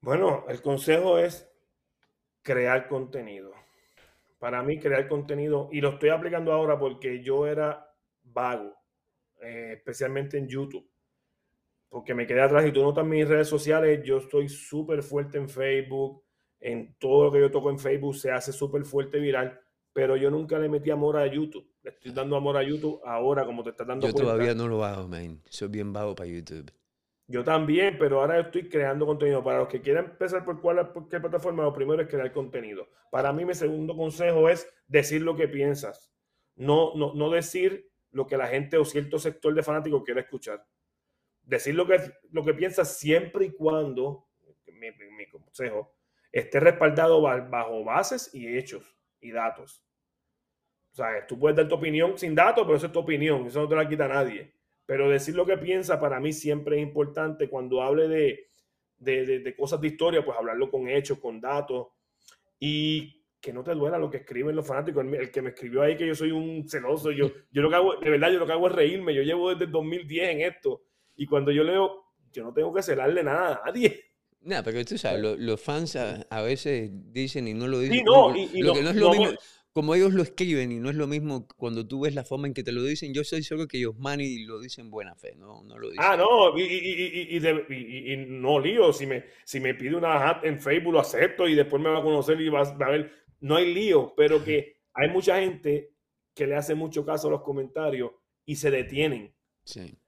[0.00, 1.50] Bueno, el consejo es
[2.42, 3.52] crear contenido.
[4.38, 7.90] Para mí, crear contenido, y lo estoy aplicando ahora porque yo era
[8.22, 8.76] vago,
[9.40, 10.86] eh, especialmente en YouTube,
[11.88, 15.48] porque me quedé atrás y tú notas mis redes sociales, yo estoy súper fuerte en
[15.48, 16.22] Facebook,
[16.60, 19.58] en todo lo que yo toco en Facebook se hace súper fuerte viral,
[19.92, 21.73] pero yo nunca le metí amor a YouTube.
[21.84, 24.32] Le estoy dando amor a YouTube ahora, como te estás dando Yo cuenta.
[24.32, 25.40] todavía no lo hago, man.
[25.50, 26.72] Soy bien vago para YouTube.
[27.26, 29.44] Yo también, pero ahora estoy creando contenido.
[29.44, 32.88] Para los que quieran empezar por cuál, por qué plataforma, lo primero es crear contenido.
[33.10, 36.10] Para mí, mi segundo consejo es decir lo que piensas.
[36.56, 40.66] No, no, no decir lo que la gente o cierto sector de fanáticos quiere escuchar.
[41.42, 44.26] Decir lo que, lo que piensas siempre y cuando,
[44.66, 45.94] mi, mi- consejo,
[46.32, 49.84] esté respaldado ba- bajo bases y hechos y datos.
[50.94, 53.60] O sea, tú puedes dar tu opinión sin datos, pero eso es tu opinión, eso
[53.60, 54.52] no te la quita nadie.
[54.86, 57.48] Pero decir lo que piensa para mí siempre es importante.
[57.48, 58.46] Cuando hable de,
[58.98, 61.88] de, de- de cosas de historia, pues hablarlo con hechos, con datos.
[62.60, 65.04] Y que no te duela lo que escriben los fanáticos.
[65.04, 67.96] El, que me escribió ahí que yo soy un celoso, yo, yo lo que hago,
[67.96, 69.14] de verdad, yo lo que hago es reírme.
[69.14, 70.82] Yo llevo desde el 2010 en esto.
[71.16, 74.00] Y cuando yo leo, yo no tengo que celarle nada a nadie.
[74.42, 77.98] Nada, pero tú sabes, lo- los fans a, a veces dicen y no lo dicen.
[77.98, 79.38] Sí, no, lo, y, y lo no, que no es no lo amo- mismo,
[79.74, 82.54] como ellos lo escriben y no es lo mismo cuando tú ves la forma en
[82.54, 85.62] que te lo dicen, yo soy seguro que ellos Manny lo dicen buena fe, no,
[85.64, 86.04] no lo dicen.
[86.06, 88.92] Ah, no, y, y- y- y- y de- y- y- y no lío.
[88.92, 91.98] Si me, si me pide una hat en Facebook, lo acepto y después me va
[91.98, 93.12] a conocer y va, a- va a ver.
[93.40, 95.90] No hay lío, pero que hay mucha gente
[96.34, 98.12] que le hace mucho caso a los comentarios
[98.46, 99.34] y se detienen.
[99.64, 99.98] Sí.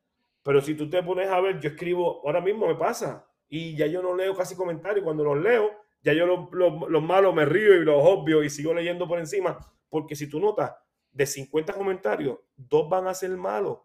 [0.45, 3.89] Pero si tú te pones a ver, yo escribo, ahora mismo me pasa, y ya
[3.89, 5.03] yo no leo casi comentarios.
[5.03, 5.73] Cuando los leo,
[6.07, 9.59] ya yo los, los malos me río y los obvio y sigo leyendo por encima.
[9.89, 10.73] Porque si tú notas,
[11.11, 13.79] de 50 comentarios, dos van a ser malos.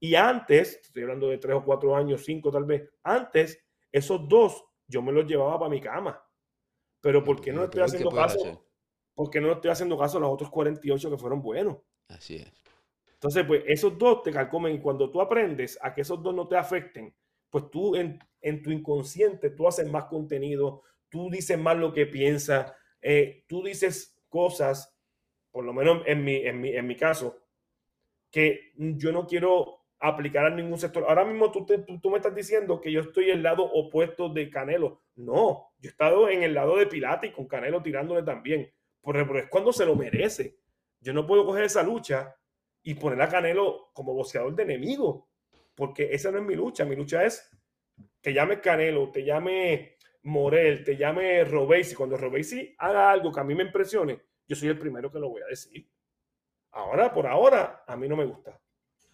[0.00, 4.64] Y antes, estoy hablando de tres o cuatro años, cinco tal vez, antes, esos dos
[4.88, 6.20] yo me los llevaba para mi cama.
[7.00, 8.40] Pero ¿por qué no Lo estoy haciendo caso?
[8.40, 8.58] hacer.
[9.14, 11.76] Porque no estoy haciendo caso a los otros 48 que fueron buenos.
[12.08, 12.52] Así es.
[13.12, 16.48] Entonces, pues esos dos te calcomen y cuando tú aprendes a que esos dos no
[16.48, 17.14] te afecten,
[17.48, 20.82] pues tú en, en tu inconsciente tú haces más contenido,
[21.14, 24.92] tú dices más lo que piensas, eh, tú dices cosas,
[25.52, 27.38] por lo menos en mi, en mi, en mi caso,
[28.32, 31.04] que yo no quiero aplicar a ningún sector.
[31.06, 34.50] Ahora mismo tú, te- tú, me estás diciendo que yo estoy el lado opuesto de
[34.50, 35.02] Canelo.
[35.14, 38.72] No, yo he estado en el lado de Pilates con Canelo tirándole también.
[39.00, 40.56] Pero, es cuando se lo merece.
[40.98, 42.34] Yo no puedo coger esa lucha
[42.82, 45.28] y poner a Canelo como boxeador de enemigo,
[45.76, 46.84] porque esa no es mi lucha.
[46.84, 47.48] Mi lucha es
[48.20, 51.94] te llame Canelo, te llame Morel, te llame Robesi.
[51.94, 55.28] Cuando Robesi haga algo que a mí me impresione, yo soy el primero que lo
[55.30, 55.86] voy a decir.
[56.72, 58.60] Ahora, por ahora, a mí no me gusta.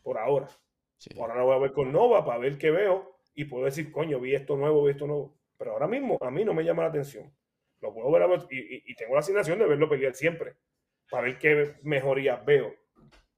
[0.02, 0.48] Por ahora.
[0.96, 1.10] Sí.
[1.18, 4.20] Ahora lo voy a ver con Nova para ver qué veo y puedo decir, coño,
[4.20, 5.36] vi esto nuevo, vi esto nuevo.
[5.56, 7.32] Pero ahora mismo a mí no me llama la atención.
[7.80, 10.56] Lo puedo ver a ver- y, y- y tengo la asignación de verlo pelear siempre
[11.10, 12.74] para ver qué mejorías veo.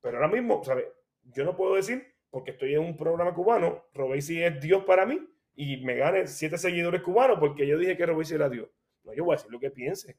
[0.01, 0.87] Pero ahora mismo, ¿sabes?
[1.23, 5.21] Yo no puedo decir, porque estoy en un programa cubano, Robesi es Dios para mí
[5.55, 8.69] y me gane siete seguidores cubanos porque yo dije que Robesi era Dios.
[9.05, 10.17] No, yo voy a decir lo que piense.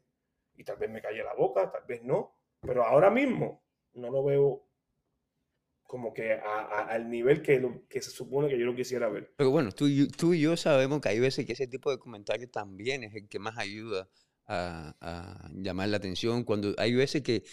[0.56, 2.36] Y tal vez me calle la boca, tal vez no.
[2.62, 3.64] Pero ahora mismo
[3.94, 4.68] no lo veo
[5.84, 9.34] como que a- al nivel que, que se supone que yo lo quisiera ver.
[9.38, 9.86] Pero bueno, tú
[10.18, 13.28] tú y yo sabemos que hay veces que ese tipo de comentario también es el
[13.28, 14.08] que más ayuda
[14.48, 16.44] a, a llamar la atención.
[16.44, 17.44] Cuando hay veces que,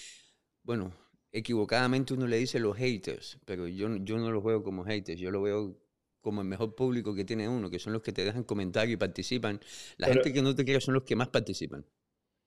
[0.62, 0.92] bueno,
[1.32, 5.30] equivocadamente uno le dice los haters, pero yo, yo no los veo como haters, yo
[5.30, 5.76] lo veo
[6.20, 8.96] como el mejor público que tiene uno, que son los que te dejan comentarios y
[8.96, 9.60] participan.
[9.96, 11.84] La Pero- gente que no te quiere son los que más participan.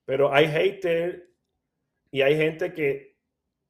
[0.05, 1.23] Pero hay haters
[2.11, 3.17] y hay gente que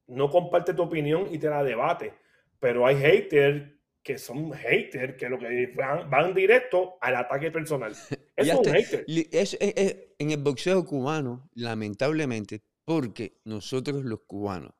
[0.08, 2.14] no comparte tu opinión y te la debate.
[2.60, 7.92] Pero hay haters que son haters que lo que van, van directo al ataque personal.
[8.36, 9.04] Eso es un te- hater.
[9.08, 14.74] li- es- es- es- en el boxeo cubano, lamentablemente, porque nosotros los cubanos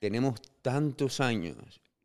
[0.00, 1.56] tenemos tantos años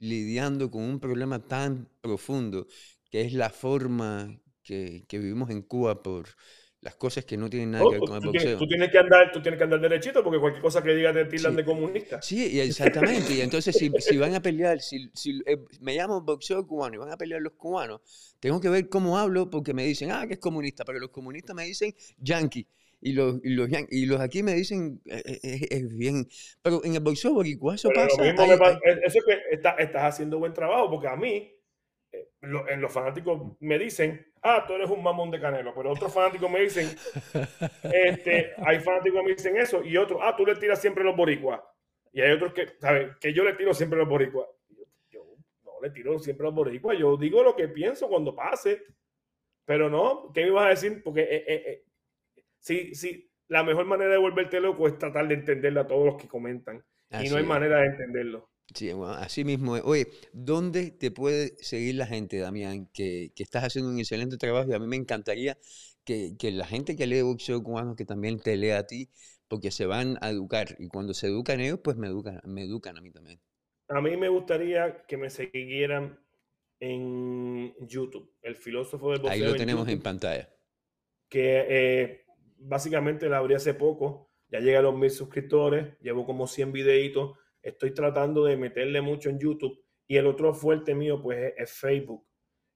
[0.03, 2.67] lidiando con un problema tan profundo
[3.09, 6.27] que es la forma que, que vivimos en Cuba por
[6.81, 8.57] las cosas que no tienen nada que ver con el boxeo.
[8.57, 11.25] tú, tienes que andar, tú tienes que andar derechito porque cualquier cosa que digas de
[11.25, 12.21] ti de comunista.
[12.21, 13.33] Sí, exactamente.
[13.33, 16.97] y entonces si, si, van a pelear, si, si eh, me llamo boxeo cubano y
[16.97, 18.01] van a pelear los cubanos,
[18.41, 21.55] tengo que ver cómo hablo porque me dicen, ah, que es comunista, pero los comunistas
[21.55, 22.67] me dicen yankee.
[23.05, 26.25] Y los, y los, y los aquí me dicen, eh, eh, es, bien.
[26.61, 28.23] Pero en el boxeo boricua eso pasa.
[28.25, 31.53] Eso es que estás haciendo buen trabajo porque a mí
[32.69, 36.49] en los fanáticos me dicen, ah, tú eres un mamón de Canelo, pero otros fanáticos
[36.49, 36.87] me dicen,
[37.83, 41.15] este, hay fanáticos que me dicen eso, y otros, ah, tú le tiras siempre los
[41.15, 41.61] boricuas.
[42.11, 43.15] Y hay otros que, ¿sabes?
[43.19, 44.47] Que yo le tiro siempre los boricuas.
[45.09, 45.25] Yo,
[45.63, 48.81] no le tiro siempre los boricuas, yo digo lo que pienso cuando pase.
[49.65, 51.01] Pero no, ¿qué me ibas a decir?
[51.03, 51.85] Porque eh, eh, eh,
[52.64, 56.22] sí, sí, la mejor manera de volverte loco es tratar de entenderlo a todos los
[56.22, 56.84] que comentan.
[57.11, 58.49] y no hay manera de entenderlo.
[58.74, 59.74] Sí, así mismo.
[59.74, 62.89] Oye, ¿dónde te puede seguir la gente, Damián?
[62.93, 65.57] Que, que, estás haciendo un excelente trabajo y a mí me encantaría
[66.05, 69.09] que, que, la gente que lee boxeo cubano que también te lea a ti,
[69.47, 72.97] porque se van a educar y cuando se educan ellos, pues me educan, me educan
[72.97, 73.39] a mí también.
[73.89, 76.20] A mí me gustaría que me siguieran
[76.80, 79.45] en YouTube, el filósofo del boxeo.
[79.45, 80.49] Ahí lo tenemos en, pantalla.
[81.30, 82.22] Que eh,
[82.64, 87.38] básicamente la abrí hace poco, ya llega a los mil suscriptores, llevo como 100 videitos
[87.64, 89.82] estoy tratando de meterle mucho en YouTube.
[90.05, 92.28] Y el otro fuerte mío, pues, es, Facebook,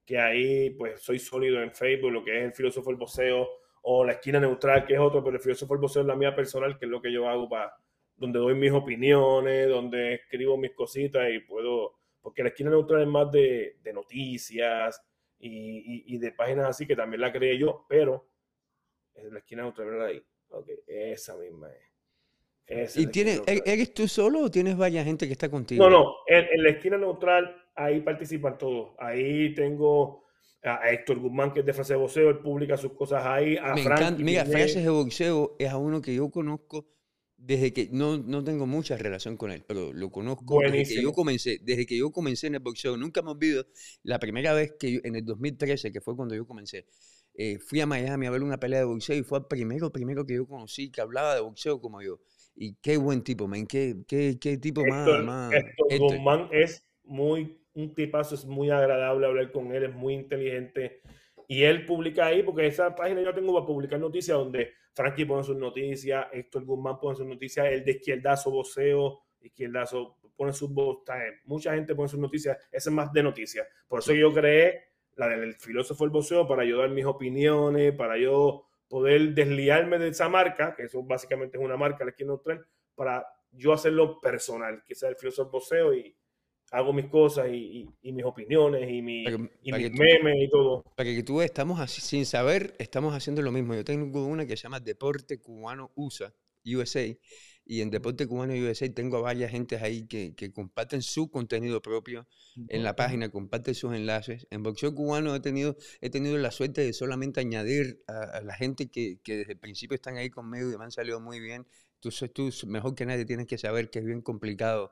[0.05, 3.47] que ahí, pues, soy sólido en Facebook, lo que es el filósofo del boceo
[3.83, 6.35] o la esquina neutral, que es otro, pero el filósofo del boceo es la mía
[6.35, 7.73] personal, que es lo que yo hago para,
[8.15, 13.07] donde doy mis opiniones, donde escribo mis cositas y puedo, porque la esquina neutral es
[13.07, 15.01] más de, noticias
[15.37, 18.27] y, y, de páginas así, que también la creé yo, pero
[19.17, 20.07] es la esquina neutral, ¿verdad?
[20.07, 20.23] Ahí.
[20.49, 21.69] Ok, esa misma
[22.65, 22.97] es.
[22.97, 25.83] ¿Y tienes, eres tú solo o tienes varias gente que está contigo?
[25.83, 28.93] No, no, en, la esquina neutral ahí participan todos.
[28.99, 30.25] Ahí tengo
[30.63, 33.55] a Héctor Guzmán, que es de Frase de Boxeo, él publica sus cosas ahí.
[33.55, 34.21] A Me encanta.
[34.21, 36.85] Mira, Frases de Boxeo es a uno que yo conozco
[37.37, 41.13] desde que no, no tengo mucha relación con él, pero lo conozco desde que yo
[41.13, 41.59] comencé.
[41.61, 43.65] Desde que yo comencé en el boxeo, nunca me olvido
[44.03, 46.87] la primera vez que yo, en el 2013, que fue cuando yo comencé.
[47.39, 50.25] Eh, fui a Miami a ver una pelea de boxeo y fue el primero, primero
[50.25, 52.19] que yo conocí que hablaba de boxeo como yo.
[52.55, 53.67] Y qué buen tipo, man.
[53.67, 55.53] Qué, qué, qué tipo más, más.
[55.99, 61.01] Guzmán es muy, un tipazo, es muy agradable hablar con él, es muy inteligente.
[61.47, 65.43] Y él publica ahí, porque esa página yo tengo para publicar noticias donde Frankie pone
[65.43, 70.69] sus noticias, Héctor Guzmán pone sus noticias, el de izquierdazo, voceo, izquierdazo pone sus
[71.45, 73.67] mucha gente pone sus noticias, ese es más de noticias.
[73.87, 74.86] Por eso yo creé
[75.17, 80.29] la del filósofo el voceo para ayudar mis opiniones, para yo poder desliarme de esa
[80.29, 82.65] marca, que eso básicamente es una marca, la Esquina Neutral,
[82.95, 86.15] para yo hacerlo personal, que sea el filósofo poseo y
[86.71, 90.83] hago mis cosas y, mis opiniones y, mi, y mis memes y todo.
[90.95, 93.73] Para que tú estamos así, sin saber, estamos haciendo lo mismo.
[93.73, 96.33] Yo tengo una que se llama Deporte Cubano USA,
[96.65, 97.05] USA,
[97.67, 101.81] y en Deporte Cubano USA tengo a varias gentes ahí que, que comparten su contenido
[101.81, 102.27] propio
[102.69, 104.47] en la página, comparten sus enlaces.
[104.49, 108.89] En Boxeo Cubano he tenido, he tenido la suerte de solamente añadir a, la gente
[108.89, 111.67] que, que, desde el principio están ahí conmigo y me han salido muy bien.
[111.99, 114.91] Tú, tú mejor que nadie tienes que saber que es bien complicado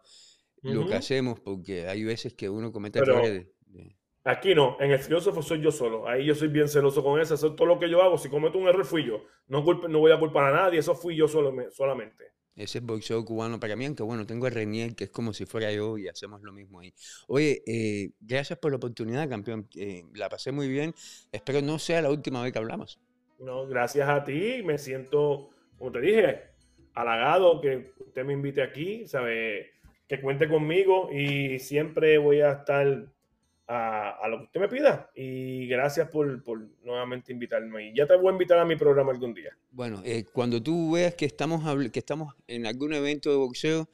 [0.61, 3.47] lo que hacemos porque hay veces que uno comete errores.
[4.28, 6.07] Aquí no, en el filósofo soy yo solo.
[6.07, 7.36] Ahí yo soy bien celoso con eso.
[7.36, 8.17] Eso es todo lo que yo hago.
[8.17, 9.23] Si cometo un error, fui yo.
[9.47, 10.80] No, no voy a culpar a nadie.
[10.80, 12.34] Eso fui yo solo, solamente.
[12.56, 15.45] Ese es boxeo cubano para mí, aunque bueno, tengo a Renier, que es como si
[15.45, 16.93] fuera yo y hacemos lo mismo ahí.
[17.28, 19.68] Oye, eh, gracias por la oportunidad, campeón.
[19.76, 20.93] Eh, la pasé muy bien.
[21.32, 22.99] Espero no sea la última vez que hablamos.
[23.39, 24.62] No, gracias a ti.
[24.64, 26.43] Me siento, como te dije,
[26.93, 29.72] halagado que usted me invite aquí, sabe,
[30.08, 33.08] que cuente conmigo y siempre voy a estar
[33.68, 35.09] a, lo que usted me pida.
[35.16, 36.43] Y gracias por,
[36.84, 37.89] nuevamente invitarme.
[37.89, 39.55] Y ya te voy a invitar a mi programa algún día.
[39.72, 43.88] Bueno, eh, cuando tú veas que estamos, que estamos en algún evento de boxeo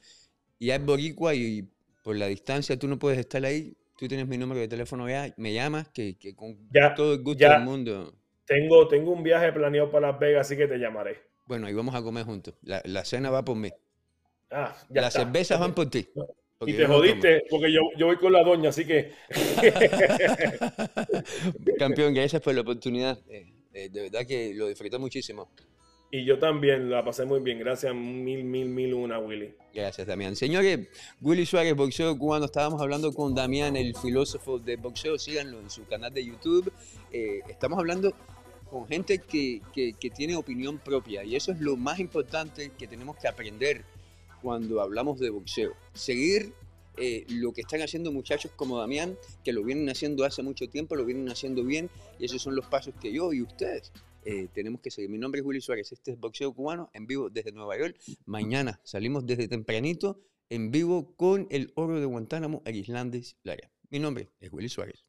[0.58, 1.68] y hay boricua y
[2.02, 5.32] por la distancia tú no puedes estar ahí, tú tienes mi número de teléfono ya,
[5.36, 6.56] me llamas, que, con
[6.96, 8.12] todo el gusto del mundo.
[8.44, 11.20] Tengo, tengo un viaje planeado para Las Vegas, así que te llamaré.
[11.46, 12.54] Bueno, y vamos a comer juntos.
[12.62, 13.70] La, cena va por mí.
[14.50, 16.06] Ah, Las cervezas van por ti
[16.66, 19.12] y te jodiste, porque yo, yo, voy con la doña, así que.
[21.78, 23.18] Campeón, gracias por la oportunidad.
[23.28, 25.50] Eh, eh, de verdad que lo disfruté muchísimo.
[26.14, 27.58] Y yo también la pasé muy bien.
[27.58, 29.54] Gracias, mil, mil, mil una, Willy.
[29.72, 30.36] Gracias, Damián.
[30.36, 30.80] Señores,
[31.22, 32.44] Willy Suárez, boxeo cubano.
[32.44, 35.18] Estábamos hablando con Damián, el filósofo de boxeo.
[35.18, 36.70] Síganlo en su canal de YouTube.
[37.10, 38.12] Eh, estamos hablando
[38.68, 41.24] con gente que, que, que tiene opinión propia.
[41.24, 43.82] Y eso es lo más importante que tenemos que aprender
[44.42, 45.72] cuando hablamos de boxeo.
[45.94, 46.52] Seguir
[46.98, 50.94] eh, lo que están haciendo muchachos como Damián, que lo vienen haciendo hace mucho tiempo,
[50.96, 51.88] lo vienen haciendo bien,
[52.18, 53.92] y esos son los pasos que yo y ustedes
[54.24, 55.10] eh, tenemos que seguir.
[55.10, 57.96] Mi nombre es Willy Suárez, este es Boxeo Cubano en vivo desde Nueva York.
[58.26, 60.20] Mañana salimos desde tempranito
[60.50, 63.70] en vivo con el oro de Guantánamo, el Islandes Lara.
[63.88, 65.06] Mi nombre es Willy Suárez.